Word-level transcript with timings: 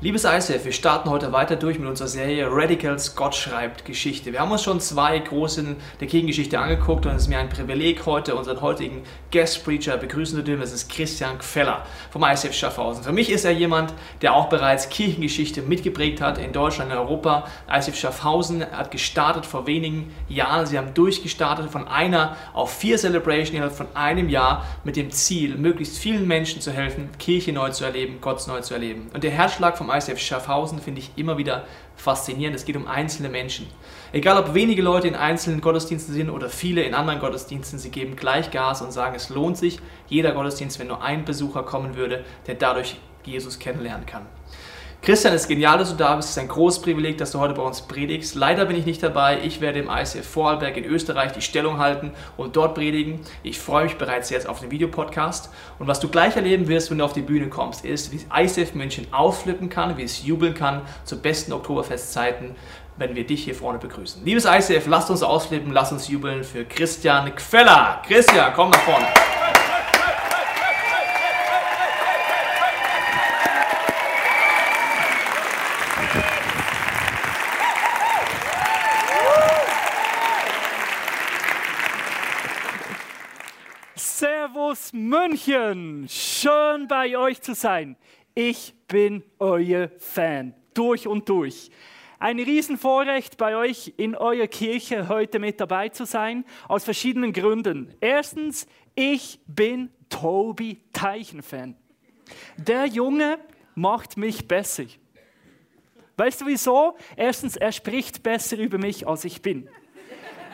Liebes 0.00 0.22
ICF, 0.22 0.64
wir 0.64 0.70
starten 0.70 1.10
heute 1.10 1.32
weiter 1.32 1.56
durch 1.56 1.76
mit 1.76 1.88
unserer 1.88 2.06
Serie 2.06 2.46
Radicals 2.48 3.16
Gott 3.16 3.34
schreibt 3.34 3.84
Geschichte. 3.84 4.30
Wir 4.30 4.38
haben 4.38 4.52
uns 4.52 4.62
schon 4.62 4.78
zwei 4.78 5.18
große 5.18 5.74
der 5.98 6.06
Kirchengeschichte 6.06 6.60
angeguckt 6.60 7.04
und 7.04 7.16
es 7.16 7.22
ist 7.22 7.28
mir 7.28 7.40
ein 7.40 7.48
Privileg, 7.48 8.06
heute 8.06 8.36
unseren 8.36 8.60
heutigen 8.60 9.02
Guest 9.32 9.64
Preacher 9.64 9.96
begrüßen 9.96 10.36
zu 10.36 10.44
dürfen. 10.44 10.60
Das 10.60 10.72
ist 10.72 10.88
Christian 10.88 11.38
Gfeller 11.38 11.84
vom 12.12 12.22
ICF 12.22 12.54
Schaffhausen. 12.54 13.02
Für 13.02 13.10
mich 13.10 13.28
ist 13.28 13.44
er 13.44 13.50
jemand, 13.50 13.92
der 14.22 14.34
auch 14.34 14.48
bereits 14.48 14.88
Kirchengeschichte 14.88 15.62
mitgeprägt 15.62 16.20
hat 16.20 16.38
in 16.38 16.52
Deutschland, 16.52 16.92
in 16.92 16.96
Europa. 16.96 17.48
ICF 17.68 17.96
Schaffhausen 17.96 18.64
hat 18.70 18.92
gestartet 18.92 19.46
vor 19.46 19.66
wenigen 19.66 20.14
Jahren. 20.28 20.66
Sie 20.66 20.78
haben 20.78 20.94
durchgestartet 20.94 21.72
von 21.72 21.88
einer 21.88 22.36
auf 22.54 22.72
vier 22.72 22.98
Celebration 22.98 23.56
innerhalb 23.56 23.76
von 23.76 23.88
einem 23.94 24.28
Jahr 24.28 24.64
mit 24.84 24.94
dem 24.94 25.10
Ziel, 25.10 25.56
möglichst 25.56 25.98
vielen 25.98 26.28
Menschen 26.28 26.60
zu 26.60 26.70
helfen, 26.70 27.10
Kirche 27.18 27.52
neu 27.52 27.70
zu 27.70 27.84
erleben, 27.84 28.18
Gott 28.20 28.46
neu 28.46 28.60
zu 28.60 28.74
erleben. 28.74 29.10
Und 29.12 29.24
der 29.24 29.32
Herzschlag 29.32 29.76
vom 29.76 29.87
ICF 29.90 30.18
Schaffhausen 30.18 30.80
finde 30.80 31.00
ich 31.00 31.12
immer 31.16 31.38
wieder 31.38 31.64
faszinierend. 31.96 32.56
Es 32.56 32.64
geht 32.64 32.76
um 32.76 32.86
einzelne 32.86 33.28
Menschen. 33.28 33.66
Egal 34.12 34.38
ob 34.38 34.54
wenige 34.54 34.82
Leute 34.82 35.08
in 35.08 35.14
einzelnen 35.14 35.60
Gottesdiensten 35.60 36.14
sind 36.14 36.30
oder 36.30 36.48
viele 36.48 36.82
in 36.82 36.94
anderen 36.94 37.20
Gottesdiensten, 37.20 37.78
sie 37.78 37.90
geben 37.90 38.16
gleich 38.16 38.50
Gas 38.50 38.82
und 38.82 38.92
sagen, 38.92 39.14
es 39.14 39.28
lohnt 39.28 39.56
sich 39.56 39.80
jeder 40.08 40.32
Gottesdienst, 40.32 40.78
wenn 40.78 40.88
nur 40.88 41.02
ein 41.02 41.24
Besucher 41.24 41.62
kommen 41.62 41.96
würde, 41.96 42.24
der 42.46 42.54
dadurch 42.54 42.96
Jesus 43.24 43.58
kennenlernen 43.58 44.06
kann. 44.06 44.26
Christian, 45.00 45.32
es 45.32 45.42
ist 45.42 45.48
genial, 45.48 45.78
dass 45.78 45.90
du 45.90 45.96
da 45.96 46.16
bist. 46.16 46.28
Es 46.28 46.36
ist 46.36 46.42
ein 46.42 46.48
großes 46.48 46.82
Privileg, 46.82 47.16
dass 47.18 47.30
du 47.30 47.38
heute 47.38 47.54
bei 47.54 47.62
uns 47.62 47.80
predigst. 47.82 48.34
Leider 48.34 48.66
bin 48.66 48.76
ich 48.76 48.84
nicht 48.84 49.02
dabei. 49.02 49.38
Ich 49.42 49.60
werde 49.60 49.78
im 49.78 49.88
ICF 49.88 50.26
Vorarlberg 50.26 50.76
in 50.76 50.84
Österreich 50.84 51.32
die 51.32 51.40
Stellung 51.40 51.78
halten 51.78 52.12
und 52.36 52.56
dort 52.56 52.74
predigen. 52.74 53.20
Ich 53.42 53.58
freue 53.58 53.84
mich 53.84 53.96
bereits 53.96 54.28
jetzt 54.28 54.48
auf 54.48 54.60
den 54.60 54.70
Videopodcast. 54.70 55.50
Und 55.78 55.86
was 55.86 56.00
du 56.00 56.08
gleich 56.08 56.36
erleben 56.36 56.68
wirst, 56.68 56.90
wenn 56.90 56.98
du 56.98 57.04
auf 57.04 57.12
die 57.12 57.22
Bühne 57.22 57.48
kommst, 57.48 57.84
ist, 57.84 58.12
wie 58.12 58.20
ICF 58.34 58.74
München 58.74 59.06
ausflippen 59.12 59.70
kann, 59.70 59.96
wie 59.96 60.02
es 60.02 60.24
jubeln 60.24 60.52
kann 60.52 60.82
zu 61.04 61.22
besten 61.22 61.52
Oktoberfestzeiten, 61.52 62.54
wenn 62.96 63.14
wir 63.14 63.24
dich 63.24 63.44
hier 63.44 63.54
vorne 63.54 63.78
begrüßen. 63.78 64.24
Liebes 64.24 64.44
ICF, 64.44 64.88
lasst 64.88 65.10
uns 65.10 65.22
ausflippen, 65.22 65.72
lasst 65.72 65.92
uns 65.92 66.08
jubeln 66.08 66.44
für 66.44 66.64
Christian 66.64 67.32
Gfeller. 67.34 68.02
Christian, 68.06 68.52
komm 68.54 68.70
nach 68.70 68.80
vorne. 68.80 69.06
München, 85.38 86.08
schön 86.08 86.88
bei 86.88 87.16
euch 87.16 87.40
zu 87.40 87.54
sein. 87.54 87.96
Ich 88.34 88.74
bin 88.88 89.22
euer 89.38 89.88
Fan, 89.98 90.52
durch 90.74 91.06
und 91.06 91.28
durch. 91.28 91.70
Ein 92.18 92.40
Riesenvorrecht 92.40 93.36
bei 93.36 93.56
euch 93.56 93.94
in 93.98 94.16
eurer 94.16 94.48
Kirche 94.48 95.08
heute 95.08 95.38
mit 95.38 95.60
dabei 95.60 95.90
zu 95.90 96.06
sein, 96.06 96.44
aus 96.66 96.82
verschiedenen 96.82 97.32
Gründen. 97.32 97.94
Erstens, 98.00 98.66
ich 98.96 99.38
bin 99.46 99.90
Tobi 100.08 100.80
Teichen-Fan. 100.92 101.76
Der 102.56 102.86
Junge 102.86 103.38
macht 103.76 104.16
mich 104.16 104.48
besser. 104.48 104.86
Weißt 106.16 106.40
du 106.40 106.46
wieso? 106.46 106.96
Erstens, 107.16 107.54
er 107.54 107.70
spricht 107.70 108.24
besser 108.24 108.58
über 108.58 108.78
mich, 108.78 109.06
als 109.06 109.24
ich 109.24 109.40
bin. 109.40 109.68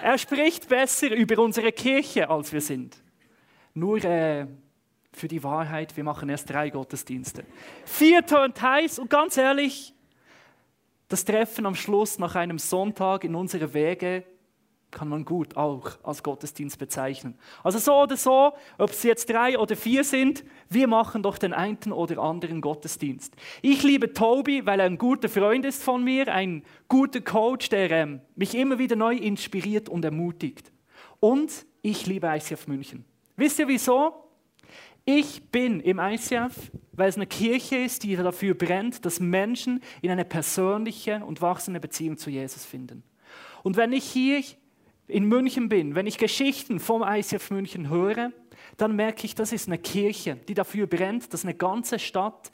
Er 0.02 0.18
spricht 0.18 0.68
besser 0.68 1.10
über 1.10 1.42
unsere 1.42 1.72
Kirche, 1.72 2.28
als 2.28 2.52
wir 2.52 2.60
sind. 2.60 3.02
Nur 3.72 4.04
äh, 4.04 4.46
für 5.16 5.28
die 5.28 5.42
Wahrheit, 5.42 5.96
wir 5.96 6.04
machen 6.04 6.28
erst 6.28 6.50
drei 6.50 6.70
Gottesdienste. 6.70 7.44
Vier 7.84 8.24
turnt 8.26 8.60
heiß 8.60 8.98
und 8.98 9.10
ganz 9.10 9.36
ehrlich, 9.36 9.94
das 11.08 11.24
Treffen 11.24 11.66
am 11.66 11.74
Schluss 11.74 12.18
nach 12.18 12.34
einem 12.34 12.58
Sonntag 12.58 13.24
in 13.24 13.34
unsere 13.34 13.72
Wege 13.74 14.24
kann 14.94 15.08
man 15.08 15.24
gut 15.24 15.56
auch 15.56 15.90
als 16.02 16.22
Gottesdienst 16.22 16.78
bezeichnen. 16.78 17.36
Also 17.62 17.78
so 17.78 17.94
oder 18.02 18.16
so, 18.16 18.52
ob 18.78 18.90
es 18.90 19.02
jetzt 19.02 19.28
drei 19.28 19.58
oder 19.58 19.76
vier 19.76 20.04
sind, 20.04 20.44
wir 20.70 20.86
machen 20.86 21.22
doch 21.22 21.36
den 21.36 21.52
einen 21.52 21.92
oder 21.92 22.18
anderen 22.22 22.60
Gottesdienst. 22.60 23.34
Ich 23.60 23.82
liebe 23.82 24.12
Tobi, 24.12 24.64
weil 24.64 24.80
er 24.80 24.86
ein 24.86 24.96
guter 24.96 25.28
Freund 25.28 25.64
ist 25.64 25.82
von 25.82 26.02
mir, 26.02 26.32
ein 26.32 26.62
guter 26.88 27.20
Coach, 27.20 27.68
der 27.68 27.90
ähm, 27.90 28.20
mich 28.36 28.54
immer 28.54 28.78
wieder 28.78 28.96
neu 28.96 29.16
inspiriert 29.16 29.88
und 29.88 30.04
ermutigt. 30.04 30.72
Und 31.20 31.66
ich 31.82 32.06
liebe 32.06 32.28
ICF 32.28 32.66
München. 32.68 33.04
Wisst 33.36 33.58
ihr 33.58 33.68
wieso? 33.68 34.23
Ich 35.04 35.50
bin 35.50 35.80
im 35.80 35.98
ICF, 35.98 36.70
weil 36.92 37.08
es 37.08 37.16
eine 37.16 37.26
Kirche 37.26 37.76
ist, 37.76 38.04
die 38.04 38.16
dafür 38.16 38.54
brennt, 38.54 39.04
dass 39.04 39.20
Menschen 39.20 39.82
in 40.00 40.10
eine 40.10 40.24
persönliche 40.24 41.22
und 41.24 41.42
wachsende 41.42 41.80
Beziehung 41.80 42.16
zu 42.16 42.30
Jesus 42.30 42.64
finden. 42.64 43.02
Und 43.62 43.76
wenn 43.76 43.92
ich 43.92 44.04
hier 44.04 44.42
in 45.06 45.24
München 45.26 45.68
bin, 45.68 45.94
wenn 45.94 46.06
ich 46.06 46.16
Geschichten 46.16 46.80
vom 46.80 47.02
ICF 47.02 47.50
München 47.50 47.90
höre, 47.90 48.32
dann 48.78 48.96
merke 48.96 49.26
ich, 49.26 49.34
das 49.34 49.52
ist 49.52 49.68
eine 49.68 49.78
Kirche, 49.78 50.36
die 50.48 50.54
dafür 50.54 50.86
brennt, 50.86 51.32
dass 51.34 51.44
eine 51.44 51.54
ganze 51.54 51.98
Stadt 51.98 52.50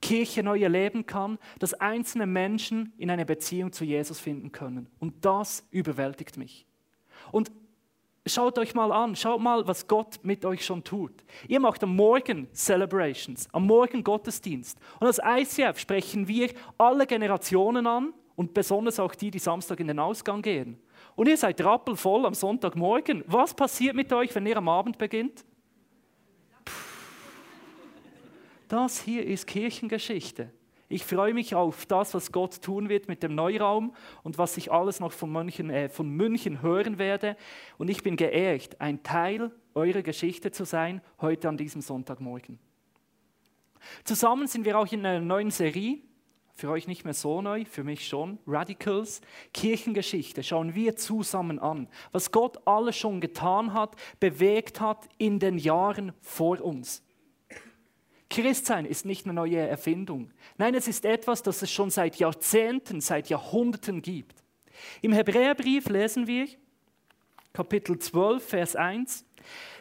Kirche 0.00 0.42
neu 0.42 0.60
erleben 0.60 1.06
kann, 1.06 1.38
dass 1.58 1.74
einzelne 1.74 2.26
Menschen 2.26 2.92
in 2.98 3.10
eine 3.10 3.24
Beziehung 3.24 3.72
zu 3.72 3.84
Jesus 3.84 4.20
finden 4.20 4.52
können. 4.52 4.88
Und 4.98 5.24
das 5.24 5.66
überwältigt 5.70 6.36
mich. 6.36 6.66
Und 7.32 7.50
Schaut 8.28 8.58
euch 8.58 8.74
mal 8.74 8.92
an, 8.92 9.16
schaut 9.16 9.40
mal, 9.40 9.66
was 9.66 9.86
Gott 9.86 10.18
mit 10.22 10.44
euch 10.44 10.64
schon 10.64 10.84
tut. 10.84 11.12
Ihr 11.46 11.60
macht 11.60 11.82
am 11.82 11.96
Morgen 11.96 12.48
Celebrations, 12.52 13.48
am 13.52 13.66
Morgen 13.66 14.04
Gottesdienst. 14.04 14.78
Und 15.00 15.06
als 15.06 15.20
ICF 15.24 15.78
sprechen 15.78 16.28
wir 16.28 16.50
alle 16.76 17.06
Generationen 17.06 17.86
an 17.86 18.12
und 18.36 18.54
besonders 18.54 19.00
auch 19.00 19.14
die, 19.14 19.30
die 19.30 19.38
Samstag 19.38 19.80
in 19.80 19.88
den 19.88 19.98
Ausgang 19.98 20.42
gehen. 20.42 20.78
Und 21.16 21.28
ihr 21.28 21.36
seid 21.36 21.60
rappelvoll 21.60 22.26
am 22.26 22.34
Sonntagmorgen. 22.34 23.24
Was 23.26 23.54
passiert 23.54 23.96
mit 23.96 24.12
euch, 24.12 24.34
wenn 24.34 24.46
ihr 24.46 24.56
am 24.56 24.68
Abend 24.68 24.98
beginnt? 24.98 25.44
Das 28.68 29.00
hier 29.00 29.26
ist 29.26 29.46
Kirchengeschichte. 29.46 30.52
Ich 30.90 31.04
freue 31.04 31.34
mich 31.34 31.54
auf 31.54 31.84
das, 31.84 32.14
was 32.14 32.32
Gott 32.32 32.62
tun 32.62 32.88
wird 32.88 33.08
mit 33.08 33.22
dem 33.22 33.34
Neuraum 33.34 33.94
und 34.22 34.38
was 34.38 34.56
ich 34.56 34.72
alles 34.72 35.00
noch 35.00 35.12
von 35.12 35.30
München, 35.30 35.68
äh, 35.68 35.90
von 35.90 36.08
München 36.08 36.62
hören 36.62 36.98
werde. 36.98 37.36
Und 37.76 37.90
ich 37.90 38.02
bin 38.02 38.16
geehrt, 38.16 38.80
ein 38.80 39.02
Teil 39.02 39.50
eurer 39.74 40.02
Geschichte 40.02 40.50
zu 40.50 40.64
sein, 40.64 41.02
heute 41.20 41.48
an 41.48 41.58
diesem 41.58 41.82
Sonntagmorgen. 41.82 42.58
Zusammen 44.04 44.46
sind 44.46 44.64
wir 44.64 44.78
auch 44.78 44.90
in 44.90 45.04
einer 45.04 45.20
neuen 45.20 45.50
Serie, 45.50 45.98
für 46.54 46.70
euch 46.70 46.88
nicht 46.88 47.04
mehr 47.04 47.14
so 47.14 47.40
neu, 47.40 47.64
für 47.66 47.84
mich 47.84 48.08
schon, 48.08 48.38
Radicals, 48.46 49.20
Kirchengeschichte. 49.54 50.42
Schauen 50.42 50.74
wir 50.74 50.96
zusammen 50.96 51.58
an, 51.60 51.86
was 52.10 52.32
Gott 52.32 52.66
alles 52.66 52.96
schon 52.96 53.20
getan 53.20 53.74
hat, 53.74 53.94
bewegt 54.18 54.80
hat 54.80 55.08
in 55.18 55.38
den 55.38 55.58
Jahren 55.58 56.12
vor 56.20 56.60
uns. 56.60 57.04
Christsein 58.30 58.84
ist 58.84 59.04
nicht 59.04 59.24
eine 59.24 59.34
neue 59.34 59.56
Erfindung. 59.56 60.30
Nein, 60.58 60.74
es 60.74 60.86
ist 60.86 61.04
etwas, 61.04 61.42
das 61.42 61.62
es 61.62 61.70
schon 61.70 61.90
seit 61.90 62.16
Jahrzehnten, 62.16 63.00
seit 63.00 63.28
Jahrhunderten 63.28 64.02
gibt. 64.02 64.42
Im 65.00 65.12
Hebräerbrief 65.12 65.88
lesen 65.88 66.26
wir, 66.26 66.46
Kapitel 67.52 67.98
12, 67.98 68.46
Vers 68.46 68.76
1, 68.76 69.24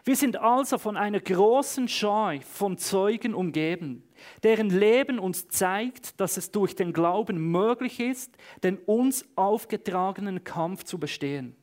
wir 0.05 0.15
sind 0.15 0.37
also 0.37 0.77
von 0.77 0.95
einer 0.95 1.19
großen 1.19 1.89
Schar 1.89 2.39
von 2.41 2.77
Zeugen 2.77 3.33
umgeben, 3.33 4.03
deren 4.41 4.69
Leben 4.69 5.19
uns 5.19 5.49
zeigt, 5.49 6.19
dass 6.21 6.37
es 6.37 6.51
durch 6.51 6.75
den 6.75 6.93
Glauben 6.93 7.51
möglich 7.51 7.99
ist, 7.99 8.35
den 8.63 8.77
uns 8.77 9.25
aufgetragenen 9.35 10.45
Kampf 10.45 10.85
zu 10.85 10.97
bestehen. 10.97 11.55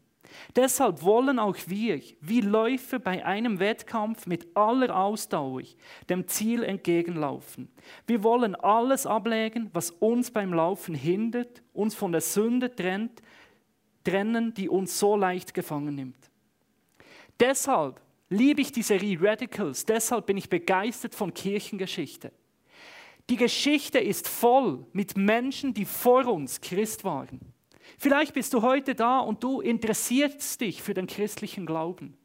Deshalb 0.57 1.03
wollen 1.03 1.39
auch 1.39 1.57
wir, 1.67 2.01
wie 2.21 2.41
Läufer 2.41 2.99
bei 2.99 3.25
einem 3.25 3.59
Wettkampf 3.59 4.27
mit 4.27 4.57
aller 4.57 4.97
Ausdauer, 4.97 5.63
dem 6.09 6.27
Ziel 6.29 6.63
entgegenlaufen. 6.63 7.69
Wir 8.07 8.23
wollen 8.23 8.55
alles 8.55 9.07
ablegen, 9.07 9.71
was 9.73 9.91
uns 9.91 10.31
beim 10.31 10.53
Laufen 10.53 10.95
hindert, 10.95 11.63
uns 11.73 11.95
von 11.95 12.13
der 12.13 12.21
Sünde 12.21 12.75
trennt, 12.75 13.23
trennen, 14.05 14.55
die 14.55 14.69
uns 14.69 14.99
so 14.99 15.17
leicht 15.17 15.55
gefangen 15.55 15.95
nimmt. 15.95 16.31
Deshalb 17.41 18.01
liebe 18.29 18.61
ich 18.61 18.73
die 18.73 18.83
Serie 18.83 19.19
Radicals, 19.21 19.85
deshalb 19.85 20.27
bin 20.27 20.37
ich 20.37 20.49
begeistert 20.49 21.15
von 21.15 21.33
Kirchengeschichte. 21.33 22.33
Die 23.31 23.37
Geschichte 23.37 23.99
ist 23.99 24.29
voll 24.29 24.87
mit 24.93 25.17
Menschen, 25.17 25.73
die 25.73 25.87
vor 25.87 26.27
uns 26.27 26.61
Christ 26.61 27.05
waren. 27.05 27.41
Vielleicht 27.99 28.35
bist 28.35 28.52
du 28.55 28.62
heute 28.62 28.94
da 28.94 29.20
und 29.20 29.43
du 29.43 29.61
interessierst 29.61 30.61
dich 30.61 30.82
für 30.82 30.94
den 30.94 31.06
christlichen 31.06 31.67
Glauben. 31.67 32.17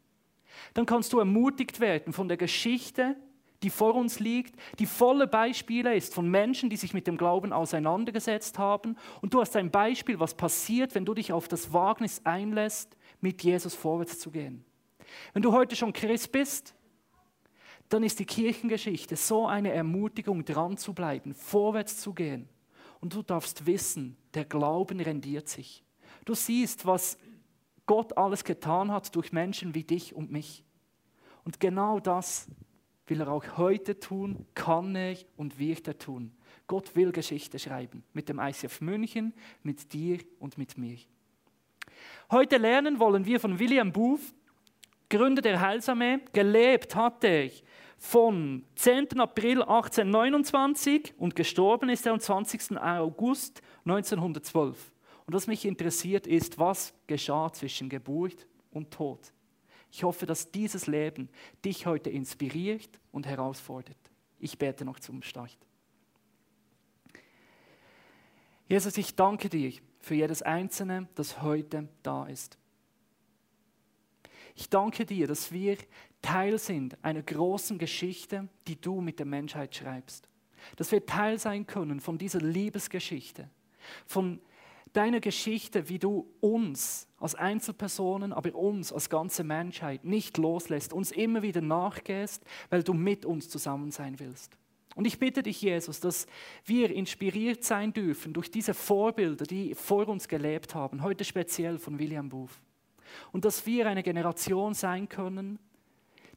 Dann 0.74 0.86
kannst 0.86 1.13
du 1.13 1.19
ermutigt 1.19 1.80
werden 1.80 2.13
von 2.13 2.27
der 2.27 2.38
Geschichte, 2.38 3.16
die 3.63 3.69
vor 3.69 3.95
uns 3.95 4.19
liegt, 4.19 4.56
die 4.80 4.86
volle 4.86 5.27
Beispiele 5.27 5.95
ist 5.95 6.13
von 6.13 6.30
Menschen, 6.30 6.69
die 6.69 6.77
sich 6.77 6.94
mit 6.94 7.07
dem 7.07 7.18
Glauben 7.18 7.51
auseinandergesetzt 7.51 8.57
haben. 8.57 8.95
Und 9.21 9.33
du 9.33 9.42
hast 9.42 9.56
ein 9.56 9.69
Beispiel, 9.69 10.19
was 10.19 10.33
passiert, 10.33 10.95
wenn 10.95 11.06
du 11.06 11.13
dich 11.13 11.33
auf 11.33 11.48
das 11.48 11.74
Wagnis 11.74 12.22
einlässt, 12.24 12.95
mit 13.19 13.44
Jesus 13.44 13.75
vorwärts 13.75 14.19
zu 14.19 14.31
gehen. 14.31 14.63
Wenn 15.33 15.42
du 15.42 15.51
heute 15.51 15.75
schon 15.75 15.92
Christ 15.92 16.31
bist, 16.31 16.74
dann 17.89 18.04
ist 18.04 18.19
die 18.19 18.25
Kirchengeschichte 18.25 19.15
so 19.15 19.48
eine 19.48 19.74
Ermutigung, 19.74 20.45
dran 20.45 20.77
zu 20.77 20.94
bleiben, 20.94 21.33
vorwärts 21.33 22.00
zu 22.00 22.13
gehen. 22.13 22.48
Und 23.01 23.13
du 23.13 23.24
darfst 23.24 23.65
wissen, 23.65 24.15
der 24.34 24.46
Glauben 24.46 25.00
rendiert 25.00 25.48
sich. 25.48 25.84
Du 26.26 26.36
siehst, 26.36 26.86
was 26.86 27.18
Gott 27.86 28.18
alles 28.18 28.44
getan 28.44 28.92
hat 28.92 29.16
durch 29.16 29.31
Menschen 29.31 29.74
wie 29.74 29.84
dich 29.84 30.14
und 30.14 30.31
mich. 30.31 30.64
Und 31.44 31.60
genau 31.60 32.00
das 32.00 32.48
will 33.08 33.22
er 33.22 33.30
auch 33.30 33.58
heute 33.58 34.00
tun, 34.00 34.46
kann 34.54 34.96
er 34.96 35.18
und 35.36 35.58
wird 35.58 35.88
er 35.88 35.98
tun. 35.98 36.31
Gott 36.68 36.96
will 36.96 37.12
Geschichte 37.12 37.58
schreiben 37.58 38.04
mit 38.14 38.30
dem 38.30 38.40
ICF 38.40 38.81
München, 38.81 39.34
mit 39.64 39.92
dir 39.92 40.20
und 40.38 40.58
mit 40.58 40.78
mir. 40.78 41.00
Heute 42.30 42.58
lernen 42.58 43.00
wollen 43.00 43.25
wir 43.25 43.40
von 43.40 43.58
William 43.58 43.92
Booth, 43.92 44.22
Gründer 45.10 45.42
der 45.42 45.60
Heilsarmee. 45.60 46.20
Gelebt 46.32 46.96
hat 46.96 47.24
er 47.24 47.50
von 48.00 48.63
10. 48.75 49.19
April 49.19 49.62
1829 49.62 51.13
und 51.18 51.36
gestorben 51.36 51.90
ist 51.90 52.06
er 52.06 52.13
am 52.13 52.19
20. 52.19 52.78
August 52.78 53.62
1912. 53.86 54.92
Und 55.25 55.34
was 55.34 55.48
mich 55.48 55.66
interessiert 55.66 56.25
ist, 56.25 56.57
was 56.57 56.94
geschah 57.06 57.51
zwischen 57.51 57.90
Geburt 57.90 58.48
und 58.72 58.90
Tod. 58.90 59.19
Ich 59.92 60.04
hoffe, 60.04 60.25
dass 60.25 60.50
dieses 60.50 60.88
Leben 60.88 61.30
dich 61.63 61.86
heute 61.86 62.10
inspiriert 62.10 62.90
und 63.12 63.28
herausfordert. 63.28 63.98
Ich 64.40 64.57
bete 64.57 64.86
noch 64.86 65.00
zum 65.00 65.22
Start. 65.22 65.57
Jesus, 68.68 68.98
ich 68.98 69.16
danke 69.16 69.50
dir 69.50 69.74
für 70.00 70.16
jedes 70.16 70.42
Einzelne, 70.42 71.07
das 71.16 71.42
heute 71.42 71.90
da 72.01 72.28
ist. 72.28 72.57
Ich 74.60 74.68
danke 74.68 75.06
dir, 75.06 75.26
dass 75.26 75.54
wir 75.54 75.78
Teil 76.22 76.60
sind 76.60 76.98
einer 77.02 77.22
großen 77.22 77.78
Geschichte, 77.78 78.50
die 78.68 78.76
du 78.76 79.00
mit 79.00 79.18
der 79.18 79.26
Menschheit 79.26 79.74
schreibst. 79.74 80.28
Dass 80.76 80.92
wir 80.92 81.06
Teil 81.06 81.40
sein 81.40 81.66
können 81.66 82.02
von 82.02 82.18
dieser 82.18 82.42
Liebesgeschichte, 82.42 83.50
von 84.06 84.42
deine 84.92 85.22
Geschichte, 85.22 85.88
wie 85.88 85.98
du 85.98 86.30
uns 86.42 87.08
als 87.20 87.36
Einzelpersonen, 87.36 88.34
aber 88.34 88.54
uns 88.54 88.92
als 88.92 89.10
ganze 89.10 89.46
Menschheit 89.46 90.04
nicht 90.04 90.38
loslässt, 90.38 90.92
uns 90.92 91.12
immer 91.12 91.42
wieder 91.42 91.62
nachgehst, 91.62 92.44
weil 92.70 92.84
du 92.84 92.94
mit 92.94 93.26
uns 93.26 93.48
zusammen 93.48 93.92
sein 93.92 94.20
willst. 94.20 94.58
Und 94.94 95.06
ich 95.06 95.20
bitte 95.20 95.42
dich, 95.42 95.62
Jesus, 95.62 96.02
dass 96.02 96.28
wir 96.66 96.92
inspiriert 96.92 97.64
sein 97.64 97.94
dürfen 97.94 98.34
durch 98.34 98.52
diese 98.52 98.74
Vorbilder, 98.74 99.46
die 99.46 99.74
vor 99.74 100.10
uns 100.10 100.28
gelebt 100.28 100.76
haben, 100.76 101.02
heute 101.02 101.24
speziell 101.24 101.78
von 101.78 101.98
William 101.98 102.28
Booth. 102.28 102.60
Und 103.32 103.46
dass 103.46 103.66
wir 103.66 103.88
eine 103.88 104.04
Generation 104.04 104.74
sein 104.74 105.10
können, 105.10 105.60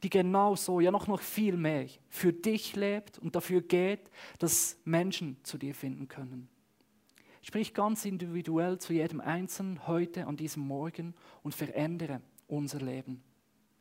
die 0.02 0.10
genauso, 0.10 0.80
ja 0.80 0.90
noch, 0.90 1.06
noch 1.06 1.20
viel 1.20 1.56
mehr 1.56 1.86
für 2.08 2.32
dich 2.32 2.74
lebt 2.74 3.18
und 3.18 3.36
dafür 3.36 3.60
geht, 3.60 4.10
dass 4.38 4.76
Menschen 4.84 5.36
zu 5.44 5.58
dir 5.58 5.74
finden 5.74 6.08
können. 6.08 6.48
Sprich 7.42 7.74
ganz 7.74 8.04
individuell 8.04 8.78
zu 8.78 8.92
jedem 8.92 9.20
Einzelnen 9.20 9.86
heute 9.86 10.26
an 10.26 10.36
diesem 10.36 10.64
Morgen 10.64 11.14
und 11.42 11.54
verändere 11.54 12.20
unser 12.46 12.80
Leben. 12.80 13.22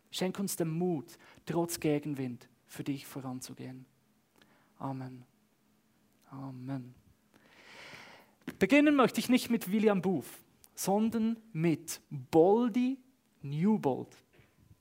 Schenk 0.10 0.40
uns 0.40 0.56
den 0.56 0.70
Mut, 0.70 1.18
trotz 1.46 1.80
Gegenwind 1.80 2.50
für 2.68 2.84
dich 2.84 3.06
voranzugehen. 3.06 3.86
Amen. 4.78 5.24
Amen. 6.30 6.96
Beginnen 8.58 8.96
möchte 8.96 9.20
ich 9.20 9.30
nicht 9.30 9.50
mit 9.50 9.72
William 9.72 10.02
Booth, 10.02 10.26
sondern 10.83 11.38
mit 11.54 12.01
Boldy 12.10 12.98
Newbold. 13.44 14.18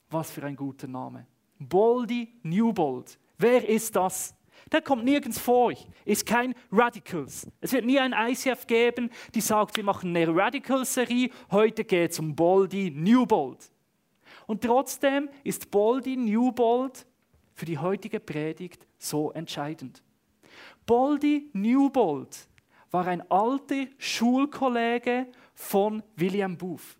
Was 0.08 0.31
für 0.31 0.43
ein 0.44 0.56
guter 0.56 0.88
Name. 0.88 1.26
Boldy 1.58 2.41
Newbold. 2.43 3.19
Wer 3.37 3.69
ist 3.69 3.94
das? 3.94 4.35
Der 4.73 4.81
kommt 4.81 5.05
nirgends 5.05 5.38
vor, 5.38 5.73
ist 6.06 6.25
kein 6.25 6.55
Radicals. 6.73 7.47
Es 7.61 7.73
wird 7.73 7.85
nie 7.85 7.99
ein 7.99 8.14
ICF 8.14 8.67
geben, 8.67 9.11
die 9.35 9.43
sagt, 9.43 9.76
wir 9.76 9.85
machen 9.85 10.17
eine 10.17 10.35
Radical-Serie, 10.35 11.31
heute 11.50 11.85
geht 11.85 12.12
es 12.12 12.19
um 12.19 12.35
Boldy 12.35 12.91
Newbold. 12.91 13.70
Und 14.47 14.62
trotzdem 14.62 15.29
ist 15.44 15.70
Boldy 15.70 16.17
Newbold 16.17 17.06
für 17.52 17.67
die 17.67 17.79
heutige 17.79 18.20
Predigt 18.20 18.87
so 18.99 19.32
entscheidend. 19.32 20.02
Boldy 20.87 21.50
Newbold 21.52 22.49
war 22.91 23.06
ein 23.06 23.29
alter 23.31 23.87
Schulkollege 23.99 25.26
von 25.61 26.03
William 26.17 26.57
Booth. 26.57 26.97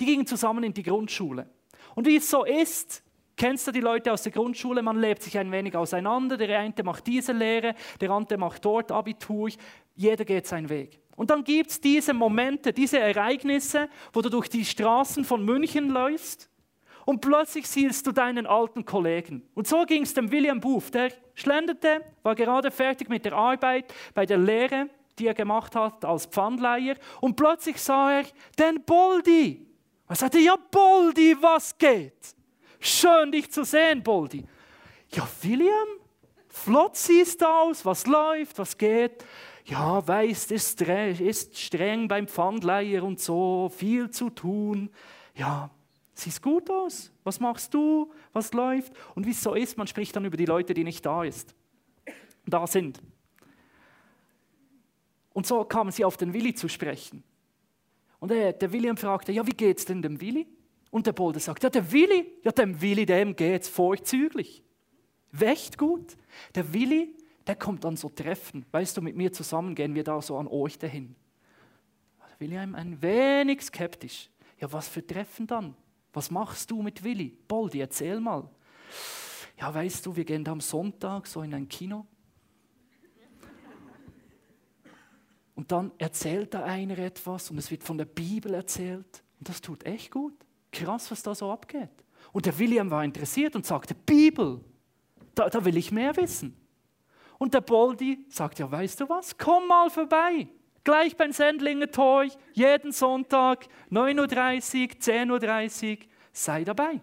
Die 0.00 0.06
gingen 0.06 0.26
zusammen 0.26 0.64
in 0.64 0.72
die 0.72 0.82
Grundschule. 0.82 1.48
Und 1.94 2.06
wie 2.06 2.16
es 2.16 2.30
so 2.30 2.44
ist, 2.44 3.04
Kennst 3.40 3.68
du 3.68 3.70
die 3.70 3.78
Leute 3.78 4.12
aus 4.12 4.24
der 4.24 4.32
Grundschule? 4.32 4.82
Man 4.82 5.00
lebt 5.00 5.22
sich 5.22 5.38
ein 5.38 5.52
wenig 5.52 5.76
auseinander. 5.76 6.36
Der 6.36 6.58
eine 6.58 6.74
macht 6.82 7.06
diese 7.06 7.30
Lehre, 7.32 7.76
der 8.00 8.10
andere 8.10 8.36
macht 8.36 8.64
dort 8.64 8.90
Abitur. 8.90 9.48
Jeder 9.94 10.24
geht 10.24 10.48
seinen 10.48 10.68
Weg. 10.68 10.98
Und 11.14 11.30
dann 11.30 11.44
gibt 11.44 11.70
es 11.70 11.80
diese 11.80 12.14
Momente, 12.14 12.72
diese 12.72 12.98
Ereignisse, 12.98 13.88
wo 14.12 14.22
du 14.22 14.28
durch 14.28 14.48
die 14.48 14.64
Straßen 14.64 15.24
von 15.24 15.44
München 15.44 15.88
läufst 15.90 16.50
und 17.04 17.20
plötzlich 17.20 17.68
siehst 17.68 18.08
du 18.08 18.12
deinen 18.12 18.46
alten 18.46 18.84
Kollegen. 18.84 19.48
Und 19.54 19.68
so 19.68 19.84
ging 19.84 20.02
es 20.02 20.14
dem 20.14 20.32
William 20.32 20.58
Booth. 20.58 20.92
Der 20.92 21.12
schlenderte, 21.34 22.02
war 22.24 22.34
gerade 22.34 22.72
fertig 22.72 23.08
mit 23.08 23.24
der 23.24 23.34
Arbeit 23.34 23.94
bei 24.14 24.26
der 24.26 24.38
Lehre, 24.38 24.90
die 25.18 25.26
er 25.26 25.34
gemacht 25.34 25.74
hat 25.74 26.04
als 26.04 26.26
Pfandleiher. 26.26 26.96
Und 27.20 27.36
plötzlich 27.36 27.80
sah 27.80 28.12
er 28.12 28.24
den 28.58 28.84
Boldi. 28.84 29.66
Er 30.08 30.16
sagte, 30.16 30.38
ja 30.38 30.56
Boldi, 30.70 31.36
was 31.40 31.76
geht? 31.76 32.34
Schön, 32.80 33.32
dich 33.32 33.50
zu 33.50 33.64
sehen, 33.64 34.02
Boldi. 34.02 34.44
Ja, 35.12 35.28
William, 35.42 35.88
flott 36.48 36.96
siehst 36.96 37.40
du 37.40 37.46
aus, 37.46 37.84
was 37.84 38.06
läuft, 38.06 38.58
was 38.58 38.76
geht. 38.76 39.24
Ja, 39.64 40.06
weißt, 40.06 40.50
ist, 40.52 40.80
ist 40.80 41.58
streng 41.58 42.08
beim 42.08 42.26
Pfandleiher 42.26 43.02
und 43.02 43.20
so, 43.20 43.70
viel 43.74 44.10
zu 44.10 44.30
tun. 44.30 44.90
Ja, 45.34 45.70
siehst 46.14 46.42
gut 46.42 46.70
aus. 46.70 47.12
Was 47.22 47.38
machst 47.38 47.74
du? 47.74 48.10
Was 48.32 48.52
läuft? 48.54 48.92
Und 49.14 49.26
wie 49.26 49.32
es 49.32 49.42
so 49.42 49.54
ist, 49.54 49.76
man 49.76 49.86
spricht 49.86 50.16
dann 50.16 50.24
über 50.24 50.36
die 50.38 50.46
Leute, 50.46 50.72
die 50.72 50.84
nicht 50.84 51.04
da 51.04 51.24
ist, 51.24 51.54
da 52.46 52.66
sind. 52.66 53.02
Und 55.38 55.46
so 55.46 55.62
kamen 55.62 55.92
sie 55.92 56.04
auf 56.04 56.16
den 56.16 56.32
Willi 56.32 56.52
zu 56.52 56.66
sprechen. 56.66 57.22
Und 58.18 58.32
der, 58.32 58.52
der 58.52 58.72
William 58.72 58.96
fragte, 58.96 59.30
ja, 59.30 59.46
wie 59.46 59.52
geht's 59.52 59.84
denn 59.84 60.02
dem 60.02 60.20
Willi? 60.20 60.48
Und 60.90 61.06
der 61.06 61.12
Bolde 61.12 61.38
sagt, 61.38 61.62
ja, 61.62 61.70
der 61.70 61.92
Willi, 61.92 62.26
ja, 62.42 62.50
dem 62.50 62.80
Willi, 62.80 63.06
dem 63.06 63.36
geht's 63.36 63.68
vorzüglich. 63.68 64.64
Echt 65.38 65.78
gut. 65.78 66.16
Der 66.56 66.72
Willi, 66.72 67.14
der 67.46 67.54
kommt 67.54 67.84
dann 67.84 67.96
so 67.96 68.08
treffen. 68.08 68.66
Weißt 68.72 68.96
du, 68.96 69.00
mit 69.00 69.14
mir 69.14 69.32
zusammen 69.32 69.76
gehen 69.76 69.94
wir 69.94 70.02
da 70.02 70.20
so 70.20 70.36
an 70.38 70.48
euch 70.48 70.76
dahin. 70.76 71.14
Der 72.18 72.40
Willi 72.40 72.58
ein 72.58 73.00
wenig 73.00 73.62
skeptisch. 73.62 74.30
Ja, 74.58 74.72
was 74.72 74.88
für 74.88 75.06
Treffen 75.06 75.46
dann? 75.46 75.76
Was 76.14 76.32
machst 76.32 76.68
du 76.68 76.82
mit 76.82 77.04
Willi? 77.04 77.38
Boldi, 77.46 77.78
erzähl 77.78 78.18
mal. 78.18 78.50
Ja, 79.56 79.72
weißt 79.72 80.04
du, 80.04 80.16
wir 80.16 80.24
gehen 80.24 80.42
da 80.42 80.50
am 80.50 80.60
Sonntag 80.60 81.28
so 81.28 81.42
in 81.42 81.54
ein 81.54 81.68
Kino. 81.68 82.06
Und 85.58 85.72
dann 85.72 85.90
erzählt 85.98 86.54
da 86.54 86.62
einer 86.62 86.96
etwas 87.00 87.50
und 87.50 87.58
es 87.58 87.68
wird 87.72 87.82
von 87.82 87.98
der 87.98 88.04
Bibel 88.04 88.54
erzählt. 88.54 89.24
Und 89.40 89.48
das 89.48 89.60
tut 89.60 89.84
echt 89.84 90.12
gut. 90.12 90.32
Krass, 90.70 91.10
was 91.10 91.20
da 91.24 91.34
so 91.34 91.50
abgeht. 91.50 91.90
Und 92.30 92.46
der 92.46 92.56
William 92.60 92.88
war 92.92 93.02
interessiert 93.02 93.56
und 93.56 93.66
sagte, 93.66 93.92
Bibel, 93.92 94.60
da, 95.34 95.48
da 95.48 95.64
will 95.64 95.76
ich 95.76 95.90
mehr 95.90 96.16
wissen. 96.16 96.56
Und 97.38 97.54
der 97.54 97.60
Boldi 97.60 98.24
sagt, 98.28 98.60
ja, 98.60 98.70
weißt 98.70 99.00
du 99.00 99.08
was, 99.08 99.36
komm 99.36 99.66
mal 99.66 99.90
vorbei. 99.90 100.46
Gleich 100.84 101.16
beim 101.16 101.32
Sendlinger 101.32 101.90
Tor, 101.90 102.26
jeden 102.52 102.92
Sonntag, 102.92 103.66
9.30 103.90 104.20
Uhr, 104.20 105.40
10.30 105.40 105.90
Uhr, 105.90 106.04
sei 106.30 106.62
dabei. 106.62 107.00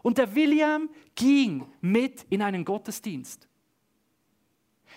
Und 0.00 0.16
der 0.16 0.34
William 0.34 0.88
ging 1.14 1.66
mit 1.82 2.24
in 2.30 2.40
einen 2.40 2.64
Gottesdienst. 2.64 3.49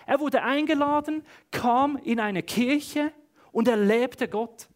Er 0.05 0.19
wurde 0.19 0.43
eingeladen, 0.43 1.23
kam 1.51 1.97
in 1.97 2.19
eine 2.19 2.43
Kirche 2.43 3.11
und 3.51 3.67
erlebte 3.67 4.27
Gott. 4.27 4.67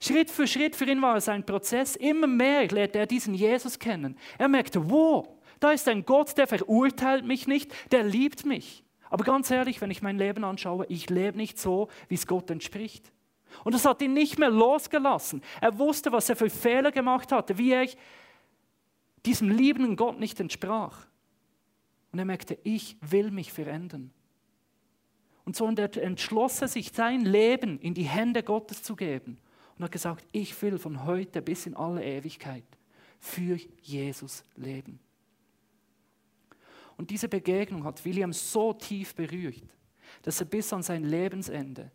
Schritt 0.00 0.30
für 0.30 0.46
Schritt 0.46 0.76
für 0.76 0.84
ihn 0.84 1.00
war 1.00 1.16
es 1.16 1.28
ein 1.28 1.46
Prozess. 1.46 1.96
Immer 1.96 2.26
mehr 2.26 2.68
lernte 2.68 2.98
er 2.98 3.06
diesen 3.06 3.34
Jesus 3.34 3.78
kennen. 3.78 4.18
Er 4.36 4.48
merkte, 4.48 4.90
wow, 4.90 5.26
da 5.60 5.70
ist 5.70 5.88
ein 5.88 6.04
Gott, 6.04 6.36
der 6.36 6.46
verurteilt 6.46 7.24
mich 7.24 7.46
nicht, 7.46 7.72
der 7.90 8.02
liebt 8.02 8.44
mich. 8.44 8.84
Aber 9.08 9.24
ganz 9.24 9.50
ehrlich, 9.50 9.80
wenn 9.80 9.90
ich 9.90 10.02
mein 10.02 10.18
Leben 10.18 10.44
anschaue, 10.44 10.86
ich 10.88 11.08
lebe 11.08 11.36
nicht 11.36 11.58
so, 11.58 11.88
wie 12.08 12.16
es 12.16 12.26
Gott 12.26 12.50
entspricht. 12.50 13.12
Und 13.62 13.74
das 13.74 13.84
hat 13.84 14.02
ihn 14.02 14.12
nicht 14.12 14.38
mehr 14.38 14.50
losgelassen. 14.50 15.42
Er 15.60 15.78
wusste, 15.78 16.10
was 16.12 16.28
er 16.28 16.36
für 16.36 16.50
Fehler 16.50 16.90
gemacht 16.90 17.30
hatte, 17.30 17.56
wie 17.56 17.72
er 17.72 17.86
diesem 19.24 19.50
liebenden 19.50 19.96
Gott 19.96 20.18
nicht 20.18 20.40
entsprach. 20.40 21.06
Und 22.14 22.20
er 22.20 22.26
merkte, 22.26 22.56
ich 22.62 22.96
will 23.00 23.32
mich 23.32 23.52
verändern. 23.52 24.12
Und 25.44 25.56
so 25.56 25.66
entschloss 25.66 26.62
er 26.62 26.68
sich, 26.68 26.92
sein 26.92 27.22
Leben 27.22 27.80
in 27.80 27.92
die 27.92 28.04
Hände 28.04 28.44
Gottes 28.44 28.84
zu 28.84 28.94
geben. 28.94 29.38
Und 29.76 29.82
hat 29.82 29.90
gesagt, 29.90 30.24
ich 30.30 30.62
will 30.62 30.78
von 30.78 31.06
heute 31.06 31.42
bis 31.42 31.66
in 31.66 31.74
alle 31.74 32.04
Ewigkeit 32.04 32.62
für 33.18 33.58
Jesus 33.82 34.44
leben. 34.54 35.00
Und 36.96 37.10
diese 37.10 37.28
Begegnung 37.28 37.82
hat 37.82 38.04
William 38.04 38.32
so 38.32 38.72
tief 38.72 39.16
berührt, 39.16 39.64
dass 40.22 40.38
er 40.38 40.46
bis 40.46 40.72
an 40.72 40.84
sein 40.84 41.02
Lebensende 41.02 41.90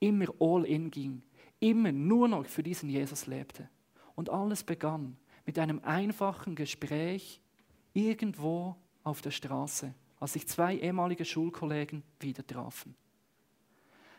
immer 0.00 0.26
all 0.38 0.66
in 0.66 0.90
ging, 0.90 1.22
immer 1.60 1.92
nur 1.92 2.28
noch 2.28 2.44
für 2.44 2.62
diesen 2.62 2.90
Jesus 2.90 3.26
lebte. 3.26 3.70
Und 4.16 4.28
alles 4.28 4.64
begann 4.64 5.16
mit 5.46 5.58
einem 5.58 5.80
einfachen 5.82 6.54
Gespräch 6.54 7.40
irgendwo 7.94 8.76
auf 9.02 9.22
der 9.22 9.30
Straße, 9.30 9.94
als 10.18 10.32
sich 10.34 10.46
zwei 10.46 10.76
ehemalige 10.76 11.24
Schulkollegen 11.24 12.02
wieder 12.18 12.46
trafen. 12.46 12.94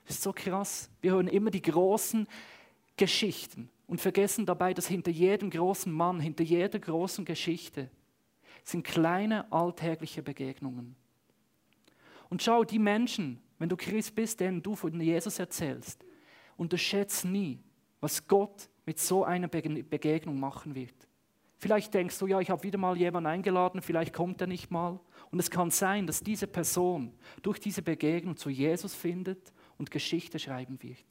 Das 0.05 0.15
ist 0.15 0.23
so 0.23 0.33
krass. 0.33 0.89
Wir 1.01 1.11
hören 1.11 1.27
immer 1.27 1.51
die 1.51 1.61
großen 1.61 2.27
Geschichten 2.97 3.69
und 3.87 4.01
vergessen 4.01 4.45
dabei, 4.45 4.73
dass 4.73 4.87
hinter 4.87 5.11
jedem 5.11 5.49
großen 5.49 5.91
Mann, 5.91 6.19
hinter 6.19 6.43
jeder 6.43 6.79
großen 6.79 7.25
Geschichte 7.25 7.89
sind 8.63 8.83
kleine 8.83 9.51
alltägliche 9.51 10.21
Begegnungen. 10.21 10.95
Und 12.29 12.41
schau, 12.41 12.63
die 12.63 12.79
Menschen, 12.79 13.41
wenn 13.59 13.69
du 13.69 13.75
Christ 13.75 14.15
bist, 14.15 14.39
denen 14.39 14.61
du 14.61 14.75
von 14.75 14.99
Jesus 14.99 15.39
erzählst, 15.39 16.03
unterschätze 16.57 17.27
nie, 17.27 17.59
was 17.99 18.27
Gott 18.27 18.69
mit 18.85 18.99
so 18.99 19.23
einer 19.23 19.47
Begegnung 19.47 20.39
machen 20.39 20.75
wird. 20.75 20.95
Vielleicht 21.61 21.93
denkst 21.93 22.17
du, 22.17 22.25
ja, 22.25 22.39
ich 22.39 22.49
habe 22.49 22.63
wieder 22.63 22.79
mal 22.79 22.97
jemanden 22.97 23.27
eingeladen, 23.27 23.83
vielleicht 23.83 24.13
kommt 24.13 24.41
er 24.41 24.47
nicht 24.47 24.71
mal. 24.71 24.99
Und 25.29 25.37
es 25.37 25.51
kann 25.51 25.69
sein, 25.69 26.07
dass 26.07 26.23
diese 26.23 26.47
Person 26.47 27.13
durch 27.43 27.59
diese 27.59 27.83
Begegnung 27.83 28.35
zu 28.35 28.49
Jesus 28.49 28.95
findet 28.95 29.53
und 29.77 29.91
Geschichte 29.91 30.39
schreiben 30.39 30.81
wird. 30.81 31.05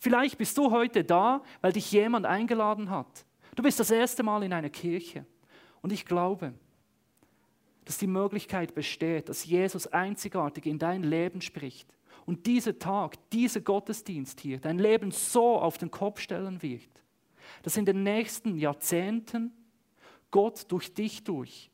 Vielleicht 0.00 0.38
bist 0.38 0.58
du 0.58 0.72
heute 0.72 1.04
da, 1.04 1.40
weil 1.60 1.72
dich 1.72 1.92
jemand 1.92 2.26
eingeladen 2.26 2.90
hat. 2.90 3.24
Du 3.54 3.62
bist 3.62 3.78
das 3.78 3.92
erste 3.92 4.24
Mal 4.24 4.42
in 4.42 4.52
einer 4.52 4.70
Kirche. 4.70 5.24
Und 5.82 5.92
ich 5.92 6.04
glaube, 6.04 6.52
dass 7.84 7.96
die 7.96 8.08
Möglichkeit 8.08 8.74
besteht, 8.74 9.28
dass 9.28 9.44
Jesus 9.44 9.86
einzigartig 9.86 10.66
in 10.66 10.80
dein 10.80 11.04
Leben 11.04 11.40
spricht 11.40 11.96
und 12.24 12.44
dieser 12.46 12.76
Tag, 12.76 13.14
dieser 13.30 13.60
Gottesdienst 13.60 14.40
hier, 14.40 14.58
dein 14.58 14.80
Leben 14.80 15.12
so 15.12 15.60
auf 15.60 15.78
den 15.78 15.92
Kopf 15.92 16.18
stellen 16.18 16.60
wird, 16.60 16.90
dass 17.62 17.76
in 17.76 17.84
den 17.84 18.02
nächsten 18.02 18.58
Jahrzehnten 18.58 19.52
Gott 20.36 20.70
durch 20.70 20.92
dich 20.92 21.24
durch 21.24 21.70